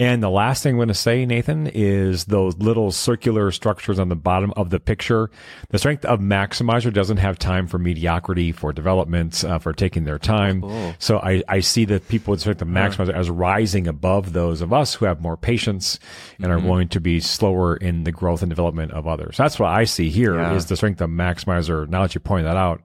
And 0.00 0.20
the 0.22 0.30
last 0.30 0.62
thing 0.62 0.72
I'm 0.72 0.78
going 0.78 0.88
to 0.88 0.94
say, 0.94 1.24
Nathan, 1.26 1.68
is 1.68 2.24
those 2.24 2.56
little 2.56 2.90
circular 2.90 3.52
structures 3.52 3.98
on 4.00 4.08
the 4.08 4.16
bottom 4.16 4.52
of 4.56 4.70
the 4.70 4.80
picture. 4.80 5.30
The 5.68 5.78
strength 5.78 6.04
of 6.06 6.18
maximizer 6.18 6.92
doesn't 6.92 7.18
have 7.18 7.38
time 7.38 7.68
for 7.68 7.78
mediocrity, 7.78 8.50
for 8.52 8.72
development, 8.72 9.44
uh, 9.44 9.58
for 9.60 9.72
taking 9.74 10.04
their 10.04 10.18
time. 10.18 10.62
So 10.98 11.18
I, 11.18 11.42
I 11.46 11.60
see 11.60 11.84
the 11.84 12.00
people 12.00 12.32
with 12.32 12.40
strength 12.40 12.62
of 12.62 12.68
maximizer 12.68 13.14
as 13.14 13.30
rising 13.30 13.86
above 13.86 14.32
those 14.32 14.60
of 14.60 14.72
us 14.72 14.94
who 14.94 15.04
have 15.04 15.20
more 15.20 15.36
patience 15.36 16.00
and 16.38 16.50
are 16.50 16.58
going 16.60 16.88
to 16.88 17.00
be 17.00 17.20
slower 17.20 17.76
in 17.76 18.04
the 18.04 18.12
growth 18.12 18.42
and 18.42 18.50
development 18.50 18.92
of 18.92 19.06
others. 19.06 19.36
That's 19.36 19.60
what 19.60 19.68
I 19.68 19.84
see 19.84 20.08
here 20.10 20.34
is 20.64 20.68
the 20.68 20.76
strength 20.76 21.00
of 21.00 21.10
maximizer. 21.10 21.88
Now 21.88 22.02
that 22.02 22.14
you 22.14 22.20
point 22.20 22.44
that 22.44 22.56
out, 22.56 22.82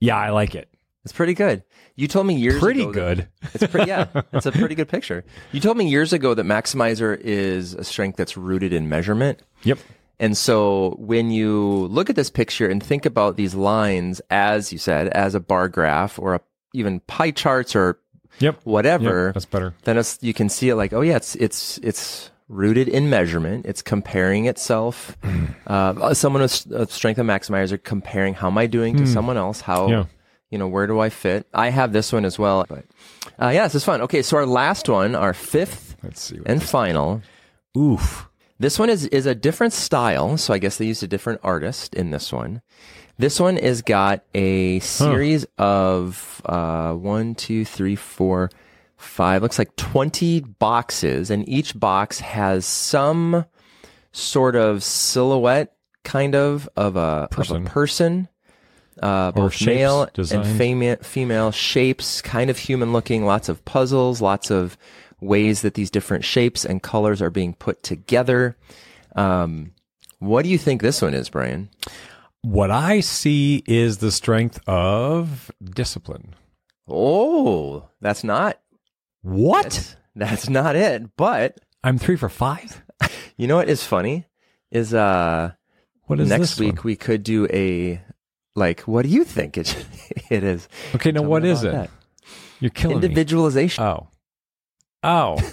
yeah, 0.00 0.16
I 0.16 0.30
like 0.30 0.54
it. 0.54 0.68
It's 1.04 1.12
pretty 1.12 1.34
good. 1.34 1.64
You 1.96 2.06
told 2.08 2.26
me 2.26 2.34
years 2.36 2.60
Pretty 2.60 2.82
ago. 2.82 2.92
that- 2.92 3.16
good. 3.16 3.28
It's 3.54 3.66
pretty, 3.72 3.88
yeah, 3.88 4.06
it's 4.32 4.46
a 4.46 4.52
pretty 4.52 4.74
good 4.74 4.88
picture. 4.88 5.24
You 5.50 5.60
told 5.60 5.76
me 5.76 5.88
years 5.88 6.12
ago 6.12 6.32
that 6.34 6.44
maximizer 6.46 7.18
is 7.20 7.74
a 7.74 7.84
strength 7.84 8.16
that's 8.16 8.36
rooted 8.36 8.72
in 8.72 8.88
measurement. 8.88 9.40
Yep. 9.64 9.78
And 10.20 10.36
so 10.36 10.94
when 11.00 11.30
you 11.32 11.88
look 11.88 12.08
at 12.08 12.14
this 12.16 12.30
picture 12.30 12.68
and 12.68 12.80
think 12.82 13.04
about 13.04 13.36
these 13.36 13.54
lines, 13.54 14.20
as 14.30 14.72
you 14.72 14.78
said, 14.78 15.08
as 15.08 15.34
a 15.34 15.40
bar 15.40 15.68
graph 15.68 16.18
or 16.18 16.36
a, 16.36 16.40
even 16.72 17.00
pie 17.00 17.32
charts 17.32 17.74
or 17.74 17.98
Yep. 18.38 18.60
whatever, 18.64 19.26
Yep, 19.26 19.34
that's 19.34 19.46
better. 19.46 19.74
then 19.84 19.98
it's, 19.98 20.18
you 20.22 20.32
can 20.32 20.48
see 20.48 20.68
it 20.70 20.76
like, 20.76 20.92
oh 20.92 21.00
yeah, 21.02 21.16
it's, 21.16 21.34
it's, 21.36 21.78
it's 21.78 22.30
rooted 22.52 22.88
in 22.88 23.10
measurement. 23.10 23.66
It's 23.66 23.82
comparing 23.82 24.46
itself. 24.46 25.16
uh, 25.66 26.14
someone 26.14 26.42
with 26.42 26.70
a 26.70 26.86
strength 26.86 27.18
of 27.18 27.26
maximizer 27.26 27.82
comparing 27.82 28.34
how 28.34 28.48
am 28.48 28.58
I 28.58 28.66
doing 28.66 28.96
to 28.98 29.06
someone 29.06 29.36
else? 29.36 29.60
How. 29.60 29.88
Yeah. 29.88 30.04
you 30.50 30.58
know, 30.58 30.68
where 30.68 30.86
do 30.86 31.00
I 31.00 31.08
fit? 31.08 31.46
I 31.54 31.70
have 31.70 31.92
this 31.92 32.12
one 32.12 32.26
as 32.26 32.38
well, 32.38 32.66
but, 32.68 32.84
uh, 33.40 33.48
yeah, 33.48 33.64
this 33.64 33.74
is 33.76 33.84
fun. 33.84 34.02
Okay. 34.02 34.20
So 34.22 34.36
our 34.36 34.46
last 34.46 34.88
one, 34.88 35.14
our 35.14 35.32
fifth 35.32 35.92
Let's 36.02 36.20
see. 36.20 36.40
And 36.46 36.62
final. 36.62 37.22
Oof. 37.76 38.28
This 38.58 38.78
one 38.78 38.90
is 38.90 39.06
is 39.06 39.26
a 39.26 39.34
different 39.34 39.72
style, 39.72 40.36
so 40.36 40.54
I 40.54 40.58
guess 40.58 40.76
they 40.76 40.86
used 40.86 41.02
a 41.02 41.08
different 41.08 41.40
artist 41.42 41.94
in 41.94 42.10
this 42.10 42.32
one. 42.32 42.62
This 43.18 43.38
one 43.40 43.56
is 43.56 43.82
got 43.82 44.24
a 44.34 44.78
series 44.80 45.46
of 45.58 46.42
uh, 46.44 46.92
one, 46.92 47.34
two, 47.34 47.64
three, 47.64 47.96
four, 47.96 48.50
five. 49.02 49.42
Looks 49.42 49.58
like 49.58 49.74
twenty 49.76 50.40
boxes, 50.40 51.30
and 51.30 51.48
each 51.48 51.78
box 51.78 52.20
has 52.20 52.64
some 52.66 53.44
sort 54.12 54.56
of 54.56 54.82
silhouette, 54.82 55.74
kind 56.04 56.34
of 56.34 56.68
of 56.76 56.96
a 56.96 57.28
Person. 57.30 57.56
of 57.56 57.62
a 57.66 57.70
person. 57.70 58.28
Uh, 59.02 59.32
both 59.32 59.54
shapes, 59.54 59.66
male 59.66 60.02
and 60.02 60.44
fema- 60.60 61.02
female 61.02 61.50
shapes, 61.50 62.20
kind 62.20 62.50
of 62.50 62.58
human 62.58 62.92
looking, 62.92 63.24
lots 63.24 63.48
of 63.48 63.64
puzzles, 63.64 64.20
lots 64.20 64.50
of 64.50 64.76
ways 65.20 65.62
that 65.62 65.74
these 65.74 65.90
different 65.90 66.24
shapes 66.24 66.64
and 66.64 66.82
colors 66.82 67.22
are 67.22 67.30
being 67.30 67.54
put 67.54 67.82
together. 67.82 68.56
Um, 69.16 69.72
what 70.18 70.42
do 70.42 70.50
you 70.50 70.58
think 70.58 70.82
this 70.82 71.00
one 71.00 71.14
is, 71.14 71.30
Brian? 71.30 71.70
What 72.42 72.70
I 72.70 73.00
see 73.00 73.62
is 73.66 73.98
the 73.98 74.12
strength 74.12 74.60
of 74.68 75.50
discipline. 75.64 76.34
Oh, 76.86 77.88
that's 78.00 78.22
not 78.24 78.58
What? 79.22 79.96
that's 80.14 80.48
not 80.48 80.76
it. 80.76 81.16
But 81.16 81.58
I'm 81.82 81.98
three 81.98 82.16
for 82.16 82.28
five. 82.28 82.82
you 83.36 83.46
know 83.46 83.56
what 83.56 83.68
is 83.68 83.84
funny 83.84 84.26
is 84.70 84.92
uh 84.94 85.52
What 86.04 86.20
is 86.20 86.28
next 86.28 86.58
week 86.60 86.76
one? 86.76 86.84
we 86.84 86.96
could 86.96 87.22
do 87.22 87.46
a 87.50 88.00
like 88.54 88.80
what 88.82 89.02
do 89.02 89.08
you 89.08 89.24
think 89.24 89.56
it 89.56 89.74
it 90.30 90.44
is? 90.44 90.68
Okay, 90.94 91.12
now 91.12 91.20
Tell 91.22 91.30
what 91.30 91.44
is 91.44 91.64
it? 91.64 91.68
about 91.68 91.88
You're 92.60 92.68
that. 92.70 92.74
killing 92.74 92.98
me. 93.00 93.04
Individualization. 93.06 93.82
Oh. 93.84 94.08
Oh. 95.02 95.38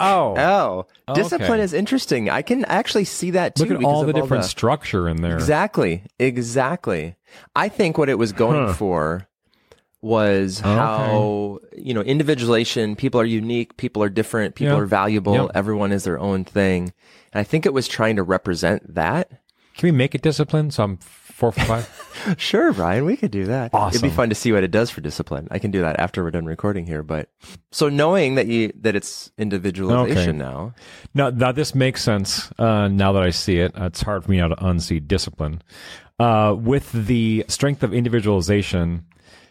Oh. 0.00 0.34
Oh, 0.36 0.86
Oh, 1.06 1.14
discipline 1.14 1.52
okay. 1.52 1.62
is 1.62 1.72
interesting. 1.72 2.28
I 2.28 2.42
can 2.42 2.64
actually 2.64 3.04
see 3.04 3.30
that 3.32 3.54
too. 3.54 3.66
Look 3.66 3.78
at 3.78 3.84
all 3.84 4.04
the 4.04 4.12
different 4.12 4.44
structure 4.46 5.08
in 5.08 5.22
there. 5.22 5.34
Exactly. 5.34 6.02
Exactly. 6.18 7.14
I 7.54 7.68
think 7.68 7.98
what 7.98 8.08
it 8.08 8.18
was 8.18 8.32
going 8.32 8.66
Huh. 8.66 8.72
for 8.74 9.28
was 10.02 10.60
Oh, 10.64 10.74
how, 10.76 11.58
you 11.76 11.94
know, 11.94 12.00
individualization, 12.02 12.96
people 12.96 13.20
are 13.20 13.24
unique, 13.24 13.76
people 13.76 14.02
are 14.02 14.08
different, 14.10 14.54
people 14.56 14.74
Yeah. 14.74 14.80
are 14.82 14.86
valuable, 14.86 15.34
Yep. 15.34 15.50
everyone 15.54 15.92
is 15.92 16.04
their 16.04 16.18
own 16.18 16.44
thing. 16.44 16.92
And 17.32 17.40
I 17.40 17.44
think 17.44 17.64
it 17.64 17.72
was 17.72 17.86
trying 17.88 18.16
to 18.16 18.22
represent 18.22 18.94
that. 18.94 19.30
Can 19.76 19.86
we 19.86 19.92
make 19.92 20.14
it 20.14 20.20
discipline? 20.20 20.70
So 20.70 20.82
I'm 20.84 20.96
four 20.98 21.50
for 21.52 21.60
five. 21.64 22.08
Sure, 22.38 22.72
Brian, 22.72 23.04
we 23.04 23.16
could 23.16 23.30
do 23.32 23.46
that. 23.46 23.70
awesome. 23.74 23.96
It'd 23.96 24.02
be 24.10 24.14
fun 24.14 24.28
to 24.28 24.34
see 24.34 24.52
what 24.52 24.62
it 24.62 24.70
does 24.70 24.90
for 24.90 25.00
discipline. 25.00 25.48
I 25.50 25.58
can 25.58 25.70
do 25.72 25.80
that 25.80 25.98
after 25.98 26.22
we're 26.22 26.30
done 26.30 26.44
recording 26.46 26.86
here, 26.86 27.02
but 27.02 27.30
so 27.72 27.88
knowing 27.88 28.34
that 28.36 28.46
you 28.46 28.70
that 28.82 28.94
it's 28.94 29.32
individualization 29.38 30.40
Okay. 30.42 30.50
now. 30.52 30.74
now, 31.14 31.30
now 31.30 31.50
this 31.52 31.74
makes 31.74 32.02
sense. 32.02 32.52
Uh, 32.58 32.86
now 32.88 33.12
that 33.12 33.22
I 33.22 33.30
see 33.30 33.58
it, 33.58 33.72
it's 33.76 34.02
hard 34.02 34.24
for 34.24 34.30
me 34.30 34.36
now 34.36 34.48
to 34.48 34.56
unsee 34.56 35.04
discipline. 35.04 35.62
Uh, 36.20 36.54
with 36.56 36.92
the 36.92 37.44
strength 37.48 37.82
of 37.82 37.92
individualization, 37.94 39.04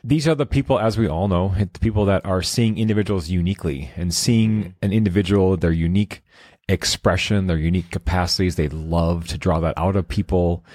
these 0.03 0.27
are 0.27 0.35
the 0.35 0.45
people, 0.45 0.79
as 0.79 0.97
we 0.97 1.07
all 1.07 1.27
know, 1.27 1.53
the 1.57 1.79
people 1.79 2.05
that 2.05 2.25
are 2.25 2.41
seeing 2.41 2.77
individuals 2.77 3.29
uniquely 3.29 3.91
and 3.95 4.13
seeing 4.13 4.51
mm-hmm. 4.51 4.69
an 4.81 4.93
individual, 4.93 5.57
their 5.57 5.71
unique 5.71 6.23
expression, 6.67 7.47
their 7.47 7.57
unique 7.57 7.91
capacities. 7.91 8.55
They 8.55 8.69
love 8.69 9.27
to 9.27 9.37
draw 9.37 9.59
that 9.59 9.77
out 9.77 9.95
of 9.95 10.07
people. 10.07 10.65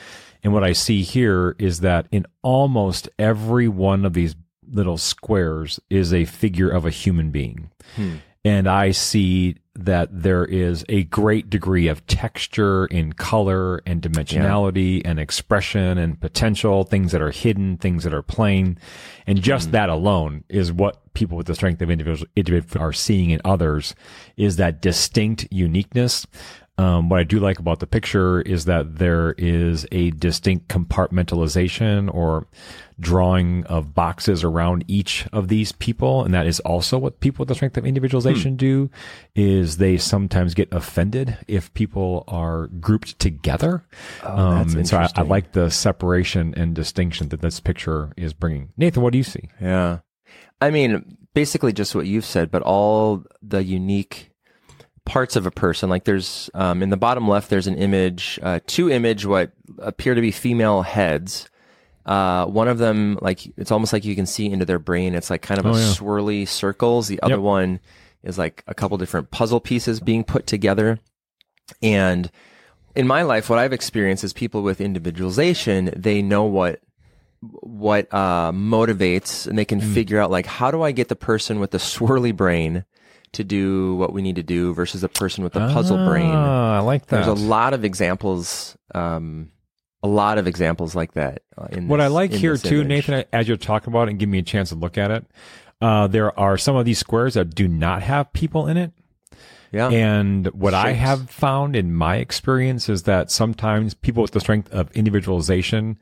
And 0.43 0.53
what 0.53 0.65
I 0.65 0.73
see 0.73 1.03
here 1.03 1.57
is 1.59 1.81
that 1.81 2.07
in 2.13 2.27
almost 2.43 3.09
every 3.19 3.69
one 3.69 4.05
of 4.05 4.13
these 4.13 4.37
little 4.69 4.99
squares 4.99 5.81
is 5.91 6.13
a 6.13 6.25
figure 6.25 6.71
of 6.71 6.87
a 6.87 6.91
human 6.91 7.31
being. 7.31 7.71
Hmm. 7.97 8.17
And 8.45 8.69
I 8.69 8.93
see 8.93 9.57
that 9.79 10.09
there 10.11 10.45
is 10.45 10.85
a 10.89 11.05
great 11.05 11.51
degree 11.51 11.89
of 11.89 12.07
texture 12.07 12.87
in 12.87 13.13
color 13.13 13.81
and 13.87 14.03
dimensionality 14.03 15.03
and 15.05 15.21
expression 15.21 15.99
and 15.99 16.21
potential, 16.21 16.85
things 16.85 17.13
that 17.13 17.23
are 17.23 17.31
hidden, 17.31 17.77
things 17.77 18.05
that 18.05 18.15
are 18.15 18.23
plain. 18.23 18.79
And 19.27 19.41
just 19.41 19.67
hmm. 19.67 19.73
that 19.73 19.89
alone 19.89 20.45
is 20.49 20.73
what 20.73 21.13
people 21.15 21.37
with 21.37 21.47
the 21.47 21.55
strength 21.55 21.81
of 21.83 21.91
individual, 21.91 22.29
individual 22.37 22.85
are 22.85 22.93
seeing 22.93 23.31
in 23.31 23.41
others 23.45 23.95
is 24.37 24.57
that 24.57 24.81
distinct 24.81 25.47
uniqueness. 25.51 26.27
Um, 26.79 27.09
what 27.09 27.21
I 27.21 27.25
do 27.25 27.39
like 27.39 27.59
about 27.59 27.81
the 27.81 27.87
picture 27.87 28.43
is 28.43 28.67
that 28.67 28.99
there 28.99 29.35
is 29.39 29.87
a 29.93 30.11
distinct 30.11 30.69
compartmentalization 30.69 32.13
or 32.13 32.47
drawing 33.01 33.65
of 33.65 33.95
boxes 33.95 34.45
around 34.45 34.85
each 34.87 35.27
of 35.33 35.49
these 35.49 35.73
people. 35.73 36.23
And 36.23 36.35
that 36.35 36.47
is 36.47 36.61
also 36.61 36.99
what 36.99 37.21
people 37.21 37.43
with 37.43 37.49
the 37.49 37.55
strength 37.55 37.77
of 37.77 37.87
individualization 37.87 38.57
do 38.57 38.91
is 39.35 39.79
they 39.79 39.97
sometimes 39.97 40.55
get 40.55 40.69
offended 40.73 41.39
if 41.49 41.73
people 41.75 42.25
are 42.29 42.67
grouped 42.67 43.19
together. 43.19 43.85
Oh, 44.23 44.57
that's 44.57 44.75
and 44.75 44.89
so 44.89 44.99
I, 44.99 45.09
I 45.17 45.23
like 45.23 45.53
the 45.53 45.71
separation 45.71 46.55
and 46.57 46.75
distinction 46.75 47.31
that 47.31 47.41
this 47.41 47.61
picture 47.61 48.13
is 48.17 48.33
bringing. 48.33 48.73
Nathan, 48.77 49.03
what 49.03 49.13
do 49.13 49.19
you 49.19 49.25
see? 49.25 49.49
Yeah. 49.61 50.01
I 50.61 50.71
mean, 50.71 51.19
basically 51.35 51.73
just 51.73 51.95
what 51.95 52.07
you've 52.07 52.25
said, 52.25 52.51
but 52.51 52.63
all 52.63 53.25
the 53.43 53.63
unique 53.63 54.31
parts 55.07 55.37
of 55.37 55.47
a 55.47 55.51
person. 55.51 55.89
Like 55.89 56.05
there's 56.05 56.51
um, 56.53 56.83
in 56.83 56.91
the 56.91 56.97
bottom 56.99 57.27
left, 57.27 57.49
there's 57.49 57.67
an 57.67 57.77
image, 57.77 58.39
uh, 58.43 58.61
two 58.67 58.91
image 58.91 59.25
what 59.25 59.53
appear 59.79 60.15
to 60.15 60.21
be 60.21 60.31
female 60.31 60.83
heads. 60.83 61.49
Uh, 62.05 62.45
one 62.47 62.69
of 62.69 62.77
them, 62.79 63.19
like 63.23 63.47
it's 63.57 63.73
almost 63.73 63.93
like 63.93 64.05
you 64.05 64.15
can 64.15 64.27
see 64.27 64.47
into 64.51 64.65
their 64.67 64.79
brain. 64.79 65.15
It's 65.15 65.31
like 65.31 65.41
kind 65.43 65.59
of 65.59 65.67
Oh, 65.67 65.71
a 65.71 65.73
yeah. 65.73 65.79
swirly 65.87 66.47
circles. 66.47 67.09
The 67.09 67.21
other 67.23 67.35
Yep. 67.37 67.41
one 67.43 67.81
is 68.23 68.37
like 68.37 68.63
a 68.67 68.75
couple 68.75 68.99
different 68.99 69.31
puzzle 69.31 69.61
pieces 69.61 69.99
being 70.01 70.23
put 70.23 70.47
together. 70.47 70.99
And 71.83 72.31
in 72.95 73.07
my 73.07 73.23
life, 73.23 73.49
what 73.51 73.59
I've 73.59 73.73
experienced 73.73 74.23
is 74.25 74.33
people 74.33 74.63
with 74.63 74.81
individualization, 74.81 75.91
they 75.97 76.21
know 76.23 76.45
what 76.45 76.81
what 77.41 78.13
uh, 78.15 78.51
motivates 78.53 79.47
and 79.47 79.59
they 79.59 79.65
can 79.65 79.81
figure 79.81 80.19
out 80.19 80.31
like 80.31 80.47
how 80.47 80.71
do 80.71 80.83
I 80.83 80.91
get 80.91 81.09
the 81.09 81.15
person 81.17 81.61
with 81.61 81.71
the 81.71 81.79
swirly 81.79 82.35
brain 82.35 82.85
to 83.37 83.45
do 83.45 83.95
what 83.97 84.13
we 84.13 84.23
need 84.23 84.37
to 84.37 84.43
do 84.43 84.75
versus 84.75 85.03
a 85.05 85.09
person 85.09 85.45
with 85.45 85.57
a 85.57 85.61
puzzle 85.73 86.05
brain. 86.07 86.31
Ah, 86.33 86.77
I 86.77 86.81
like 86.81 87.07
that. 87.07 87.25
There's 87.25 87.41
a 87.41 87.45
lot 87.47 87.73
of 87.75 87.85
examples, 87.85 88.77
um, 88.95 89.51
a 90.03 90.09
lot 90.09 90.39
of 90.39 90.47
examples 90.47 90.95
like 90.95 91.13
that. 91.13 91.43
Uh, 91.57 91.69
in 91.71 91.89
What 91.89 92.01
I 92.01 92.09
like 92.09 92.33
in 92.33 92.39
here 92.39 92.57
too, 92.57 92.81
image. 92.83 93.09
Nathan, 93.09 93.25
as 93.33 93.49
you're 93.49 93.57
talking 93.57 93.93
about 93.93 94.09
it 94.09 94.11
and 94.13 94.19
give 94.19 94.29
me 94.29 94.39
a 94.39 94.43
chance 94.43 94.69
to 94.71 94.75
look 94.75 94.99
at 94.99 95.11
it, 95.11 95.27
uh, 95.81 96.07
there 96.07 96.39
are 96.39 96.57
some 96.59 96.77
of 96.77 96.85
these 96.85 96.99
squares 96.99 97.35
that 97.35 97.55
do 97.55 97.69
not 97.69 98.03
have 98.03 98.33
people 98.33 98.67
in 98.67 98.77
it. 98.77 98.93
Yeah, 99.73 99.89
And 99.91 100.47
what 100.53 100.75
I 100.75 100.93
have 100.93 101.29
found 101.29 101.75
in 101.75 101.93
my 101.93 102.17
experience 102.17 102.89
is 102.89 103.03
that 103.03 103.31
sometimes 103.31 103.95
people 103.95 104.23
with 104.23 104.31
the 104.31 104.41
strength 104.41 104.73
of 104.73 104.91
individualization 104.93 105.99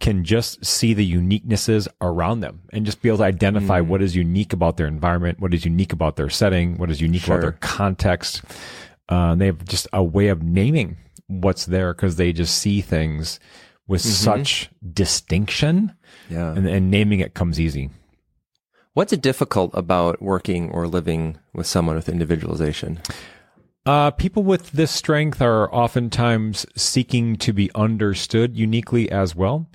can 0.00 0.24
just 0.24 0.64
see 0.64 0.94
the 0.94 1.12
uniquenesses 1.12 1.86
around 2.00 2.40
them 2.40 2.62
and 2.72 2.86
just 2.86 3.02
be 3.02 3.08
able 3.08 3.18
to 3.18 3.24
identify 3.24 3.80
what 3.80 4.00
is 4.00 4.16
unique 4.16 4.52
about 4.52 4.76
their 4.78 4.86
environment, 4.86 5.38
what 5.40 5.52
is 5.52 5.64
unique 5.64 5.92
about 5.92 6.16
their 6.16 6.30
setting, 6.30 6.78
what 6.78 6.90
is 6.90 7.00
unique 7.00 7.26
about 7.26 7.42
their 7.42 7.52
context. 7.60 8.42
Uh, 9.08 9.34
they 9.34 9.46
have 9.46 9.64
just 9.64 9.86
a 9.92 10.02
way 10.02 10.28
of 10.28 10.42
naming 10.42 10.96
what's 11.26 11.66
there 11.66 11.92
because 11.92 12.16
they 12.16 12.32
just 12.32 12.58
see 12.58 12.80
things 12.80 13.38
with 13.86 14.02
Mm-hmm. 14.02 14.10
such 14.24 14.70
distinction 14.92 15.94
yeah. 16.30 16.52
and, 16.52 16.66
and 16.66 16.90
naming 16.90 17.20
it 17.20 17.34
comes 17.34 17.58
easy. 17.60 17.90
What's 18.94 19.16
difficult 19.16 19.72
about 19.74 20.22
working 20.22 20.70
or 20.70 20.86
living 20.86 21.38
with 21.52 21.66
someone 21.66 21.96
with 21.96 22.08
individualization? 22.08 23.00
Uh, 23.86 24.10
people 24.10 24.42
with 24.42 24.70
this 24.72 24.90
strength 24.90 25.40
are 25.40 25.72
oftentimes 25.74 26.66
seeking 26.76 27.36
to 27.36 27.52
be 27.52 27.70
understood 27.74 28.56
uniquely 28.56 29.10
as 29.10 29.34
well. 29.34 29.68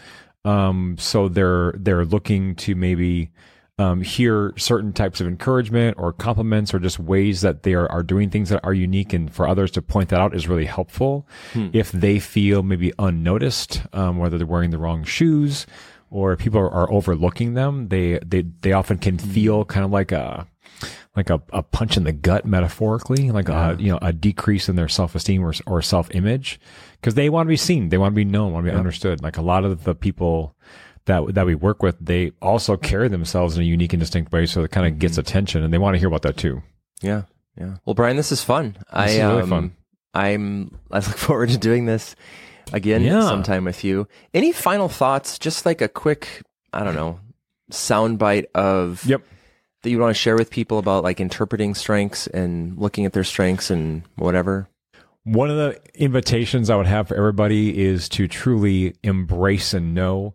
Um, 0.44 0.96
so 1.00 1.28
they're 1.28 1.74
they're 1.76 2.06
looking 2.06 2.54
to 2.58 2.76
maybe 2.76 3.32
um, 3.78 4.02
hear 4.02 4.54
certain 4.58 4.94
types 4.94 5.20
of 5.20 5.28
encouragement 5.28 5.98
or 6.00 6.14
compliments 6.14 6.74
or 6.74 6.80
just 6.80 7.00
ways 7.00 7.42
that 7.42 7.64
they 7.64 7.74
are, 7.74 7.92
are 7.92 8.04
doing 8.04 8.30
things 8.30 8.50
that 8.50 8.64
are 8.64 8.74
unique 8.74 9.12
and 9.12 9.34
for 9.34 9.48
others 9.48 9.72
to 9.72 9.82
point 9.82 10.10
that 10.10 10.22
out 10.22 10.36
is 10.36 10.48
really 10.48 10.66
helpful. 10.66 11.28
If 11.74 11.92
they 11.92 12.20
feel 12.20 12.64
maybe 12.64 12.94
unnoticed, 13.00 13.82
um, 13.92 14.18
whether 14.18 14.38
they're 14.38 14.48
wearing 14.48 14.70
the 14.70 14.78
wrong 14.78 15.04
shoes 15.04 15.66
or 16.10 16.38
people 16.38 16.60
are, 16.62 16.72
are 16.72 16.92
overlooking 16.92 17.56
them, 17.56 17.90
they, 17.90 18.20
they, 18.26 18.44
they 18.62 18.72
often 18.72 18.98
can 18.98 19.18
feel 19.18 19.66
kind 19.66 19.84
of 19.84 19.92
like 19.92 20.14
a, 20.14 20.48
like 21.16 21.30
a, 21.30 21.42
a 21.54 21.64
punch 21.64 21.98
in 21.98 22.04
the 22.04 22.12
gut 22.12 22.46
metaphorically, 22.46 23.32
like 23.32 23.50
a, 23.50 23.76
you 23.80 23.92
know, 23.92 24.00
a 24.02 24.12
decrease 24.12 24.68
in 24.70 24.76
their 24.76 24.88
self-esteem 24.88 25.44
or, 25.44 25.54
or 25.66 25.82
self-image 25.82 26.60
because 27.00 27.16
they 27.16 27.30
want 27.30 27.48
to 27.48 27.50
be 27.50 27.58
seen. 27.58 27.90
They 27.90 27.98
want 27.98 28.14
to 28.14 28.16
be 28.16 28.26
known, 28.26 28.54
want 28.54 28.66
to 28.66 28.72
be 28.72 28.78
understood. 28.78 29.22
Like 29.24 29.38
a 29.38 29.42
lot 29.42 29.64
of 29.66 29.84
the 29.84 29.96
people 29.96 30.56
that, 31.06 31.34
that 31.36 31.46
we 31.46 31.56
work 31.56 31.82
with, 31.82 31.98
they 32.00 32.32
also 32.42 32.78
carry 32.78 33.08
themselves 33.08 33.56
in 33.56 33.62
a 33.64 33.66
unique 33.66 33.94
and 33.94 34.00
distinct 34.00 34.32
way. 34.32 34.46
So 34.46 34.64
it 34.64 34.72
kind 34.72 34.88
of 34.88 35.00
gets 35.00 35.18
attention 35.18 35.64
and 35.64 35.74
they 35.74 35.78
want 35.78 35.96
to 35.96 36.00
hear 36.00 36.08
about 36.08 36.24
that 36.24 36.38
too. 36.38 36.62
Yeah, 37.02 37.24
yeah. 37.58 37.78
Well, 37.86 37.94
Brian, 37.94 38.18
this 38.18 38.32
is 38.32 38.44
fun. 38.44 38.78
I 38.90 39.10
is 39.10 39.18
really 39.20 39.42
um, 39.44 39.50
fun. 39.50 39.76
I'm. 40.14 40.80
I 40.92 40.96
look 40.98 41.04
forward 41.18 41.50
to 41.50 41.58
doing 41.58 41.86
this 41.86 42.16
again 42.74 43.04
Yeah. 43.04 43.22
sometime 43.22 43.66
with 43.66 43.84
you. 43.84 44.08
Any 44.34 44.52
final 44.52 44.90
thoughts? 44.90 45.38
Just 45.38 45.66
like 45.66 45.82
a 45.82 45.88
quick, 45.88 46.42
I 46.74 46.84
don't 46.84 46.96
know, 46.96 47.20
soundbite 47.72 48.46
of 48.56 49.06
Yep. 49.06 49.22
That 49.86 49.92
you 49.92 50.00
want 50.00 50.16
to 50.16 50.20
share 50.20 50.36
with 50.36 50.50
people 50.50 50.80
about 50.80 51.04
like 51.04 51.20
interpreting 51.20 51.76
strengths 51.76 52.28
and 52.28 52.78
looking 52.78 53.06
at 53.06 53.14
their 53.14 53.24
strengths 53.24 53.70
and 53.70 54.02
whatever. 54.16 54.68
One 55.24 55.50
of 55.50 55.58
the 55.58 55.80
invitations 55.94 56.70
I 56.70 56.76
would 56.76 56.88
have 56.88 57.08
for 57.08 57.16
everybody 57.16 57.84
is 57.84 58.10
to 58.10 58.28
truly 58.28 58.96
embrace 59.04 59.74
and 59.74 59.94
know 59.94 60.34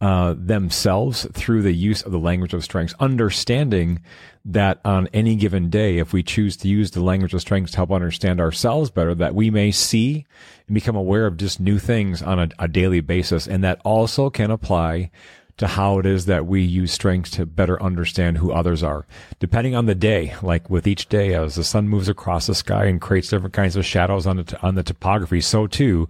uh, 0.00 0.34
themselves 0.36 1.26
through 1.32 1.62
the 1.62 1.72
use 1.72 2.02
of 2.02 2.12
the 2.12 2.18
language 2.18 2.54
of 2.54 2.62
strengths, 2.62 2.94
understanding 3.00 4.00
that 4.44 4.80
on 4.84 5.08
any 5.12 5.34
given 5.34 5.70
day, 5.70 5.98
if 5.98 6.12
we 6.12 6.22
choose 6.22 6.56
to 6.56 6.68
use 6.68 6.92
the 6.92 7.02
language 7.02 7.34
of 7.34 7.40
strengths 7.40 7.72
to 7.72 7.78
help 7.78 7.90
understand 7.90 8.40
ourselves 8.40 8.90
better, 8.90 9.14
that 9.14 9.34
we 9.34 9.50
may 9.50 9.70
see 9.72 10.24
and 10.66 10.74
become 10.74 10.94
aware 10.96 11.26
of 11.26 11.36
just 11.36 11.58
new 11.58 11.78
things 11.78 12.22
on 12.22 12.38
a, 12.38 12.48
a 12.60 12.68
daily 12.68 13.00
basis. 13.00 13.46
And 13.46 13.62
that 13.64 13.80
also 13.84 14.30
can 14.30 14.50
apply 14.50 15.10
to 15.58 15.66
how 15.66 15.98
it 15.98 16.06
is 16.06 16.26
that 16.26 16.46
we 16.46 16.62
use 16.62 16.92
strengths 16.92 17.30
to 17.32 17.46
better 17.46 17.80
understand 17.82 18.38
who 18.38 18.52
others 18.52 18.82
are. 18.82 19.06
Depending 19.38 19.74
on 19.74 19.86
the 19.86 19.94
day, 19.94 20.34
like 20.42 20.70
with 20.70 20.86
each 20.86 21.08
day, 21.08 21.34
as 21.34 21.56
the 21.56 21.64
sun 21.64 21.88
moves 21.88 22.08
across 22.08 22.46
the 22.46 22.54
sky 22.54 22.86
and 22.86 23.00
creates 23.00 23.28
different 23.28 23.54
kinds 23.54 23.76
of 23.76 23.84
shadows 23.84 24.26
on 24.26 24.36
the, 24.36 24.44
t- 24.44 24.56
on 24.62 24.74
the 24.74 24.82
topography, 24.82 25.40
so 25.40 25.66
too 25.66 26.08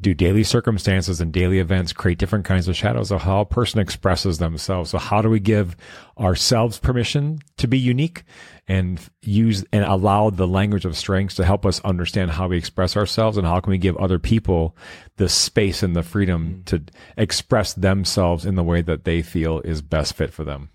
do 0.00 0.12
daily 0.12 0.44
circumstances 0.44 1.20
and 1.20 1.32
daily 1.32 1.58
events 1.58 1.92
create 1.92 2.18
different 2.18 2.44
kinds 2.44 2.68
of 2.68 2.76
shadows 2.76 3.10
of 3.10 3.22
how 3.22 3.40
a 3.40 3.46
person 3.46 3.80
expresses 3.80 4.38
themselves. 4.38 4.90
So 4.90 4.98
how 4.98 5.22
do 5.22 5.30
we 5.30 5.40
give 5.40 5.76
ourselves 6.18 6.78
permission 6.78 7.38
to 7.56 7.66
be 7.66 7.78
unique 7.78 8.24
and 8.66 9.00
use 9.22 9.64
and 9.72 9.84
allow 9.84 10.30
the 10.30 10.46
language 10.46 10.84
of 10.84 10.96
strengths 10.96 11.34
to 11.36 11.44
help 11.44 11.66
us 11.66 11.80
understand 11.80 12.30
how 12.30 12.48
we 12.48 12.56
express 12.56 12.96
ourselves 12.96 13.36
and 13.36 13.46
how 13.46 13.60
can 13.60 13.70
we 13.70 13.78
give 13.78 13.96
other 13.96 14.18
people 14.18 14.76
the 15.16 15.28
space 15.28 15.82
and 15.82 15.94
the 15.94 16.02
freedom 16.02 16.62
mm. 16.62 16.64
to 16.64 16.82
express 17.16 17.74
themselves 17.74 18.46
in 18.46 18.54
the 18.54 18.64
way 18.64 18.80
that 18.80 19.04
they 19.04 19.22
feel 19.22 19.60
is 19.60 19.82
best 19.82 20.14
fit 20.14 20.32
for 20.32 20.44
them. 20.44 20.70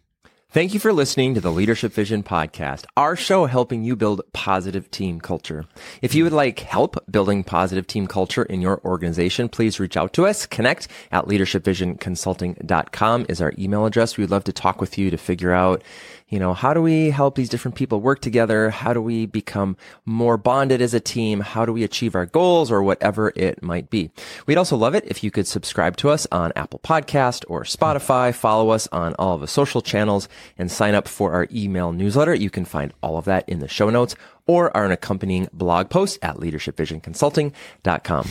Thank 0.52 0.74
you 0.74 0.80
for 0.80 0.92
listening 0.92 1.36
to 1.36 1.42
the 1.42 1.52
Leadership 1.52 1.94
Vision 1.94 2.24
podcast, 2.24 2.86
our 2.98 3.16
show 3.16 3.46
helping 3.46 3.84
you 3.84 3.96
build 3.96 4.24
positive 4.34 4.90
team 4.90 5.22
culture. 5.22 5.66
If 6.02 6.16
you 6.16 6.24
would 6.24 6.34
like 6.34 6.62
help 6.62 6.98
building 7.12 7.44
positive 7.44 7.86
team 7.86 8.08
culture 8.08 8.42
in 8.42 8.60
your 8.60 8.82
organization, 8.84 9.48
please 9.48 9.80
reach 9.80 9.96
out 9.96 10.12
to 10.14 10.26
us. 10.26 10.48
Connect 10.48 10.88
at 11.12 11.26
leadershipvisionconsulting.com 11.26 13.28
is 13.30 13.42
our 13.42 13.54
email 13.60 13.86
address. 13.86 14.18
We'd 14.18 14.32
love 14.32 14.46
to 14.46 14.52
talk 14.52 14.82
with 14.82 14.98
you 14.98 15.12
to 15.12 15.18
figure 15.18 15.54
out, 15.54 15.84
you 16.30 16.38
know, 16.40 16.54
how 16.54 16.74
do 16.74 16.82
we 16.82 17.10
help 17.10 17.36
these 17.36 17.50
different 17.50 17.76
people 17.76 18.00
work 18.02 18.22
together? 18.22 18.70
How 18.70 18.94
do 18.94 19.02
we 19.02 19.26
become 19.26 19.76
more 20.06 20.38
bonded 20.38 20.80
as 20.82 20.94
a 20.94 21.00
team? 21.00 21.40
How 21.40 21.66
do 21.66 21.74
we 21.74 21.84
achieve 21.84 22.14
our 22.16 22.26
goals 22.28 22.72
or 22.72 22.84
whatever 22.84 23.34
it 23.36 23.64
might 23.64 23.90
be? 23.90 24.12
We'd 24.46 24.58
also 24.58 24.78
love 24.78 24.94
it 24.94 25.06
if 25.08 25.24
you 25.24 25.32
could 25.32 25.48
subscribe 25.48 25.98
to 25.98 26.10
us 26.10 26.28
on 26.32 26.54
Apple 26.56 26.80
Podcast 26.84 27.44
or 27.48 27.64
Spotify, 27.64 28.34
follow 28.34 28.70
us 28.70 28.88
on 28.92 29.16
all 29.16 29.36
of 29.36 29.42
the 29.42 29.48
social 29.48 29.82
channels 29.82 30.30
and 30.58 30.72
sign 30.72 30.94
up 30.94 31.08
for 31.08 31.34
our 31.34 31.48
email 31.52 31.92
newsletter. 31.92 32.36
You 32.36 32.50
can 32.52 32.64
find 32.66 32.94
all 33.02 33.18
of 33.18 33.26
that 33.26 33.50
in 33.50 33.60
the 33.60 33.68
show 33.68 33.90
notes 33.90 34.16
or 34.46 34.76
our 34.78 34.86
accompanying 34.92 35.48
blog 35.52 35.90
post 35.90 36.20
at 36.22 36.38
leadershipvisionconsulting.com. 36.38 38.28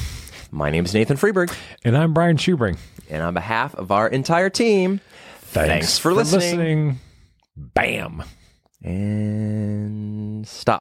My 0.50 0.70
name 0.70 0.84
is 0.84 0.94
Nathan 0.94 1.16
Freeberg, 1.16 1.54
And 1.84 1.96
I'm 1.96 2.14
Brian 2.14 2.37
Schubring. 2.37 2.78
and 3.11 3.22
on 3.22 3.34
behalf 3.34 3.74
of 3.74 3.90
our 3.90 4.08
entire 4.08 4.50
team, 4.50 5.00
Thanks 5.40 5.98
for 5.98 6.12
listening. 6.12 6.40
listening. 6.58 6.98
Bam. 7.59 8.23
and 8.83 10.47
stop. 10.47 10.77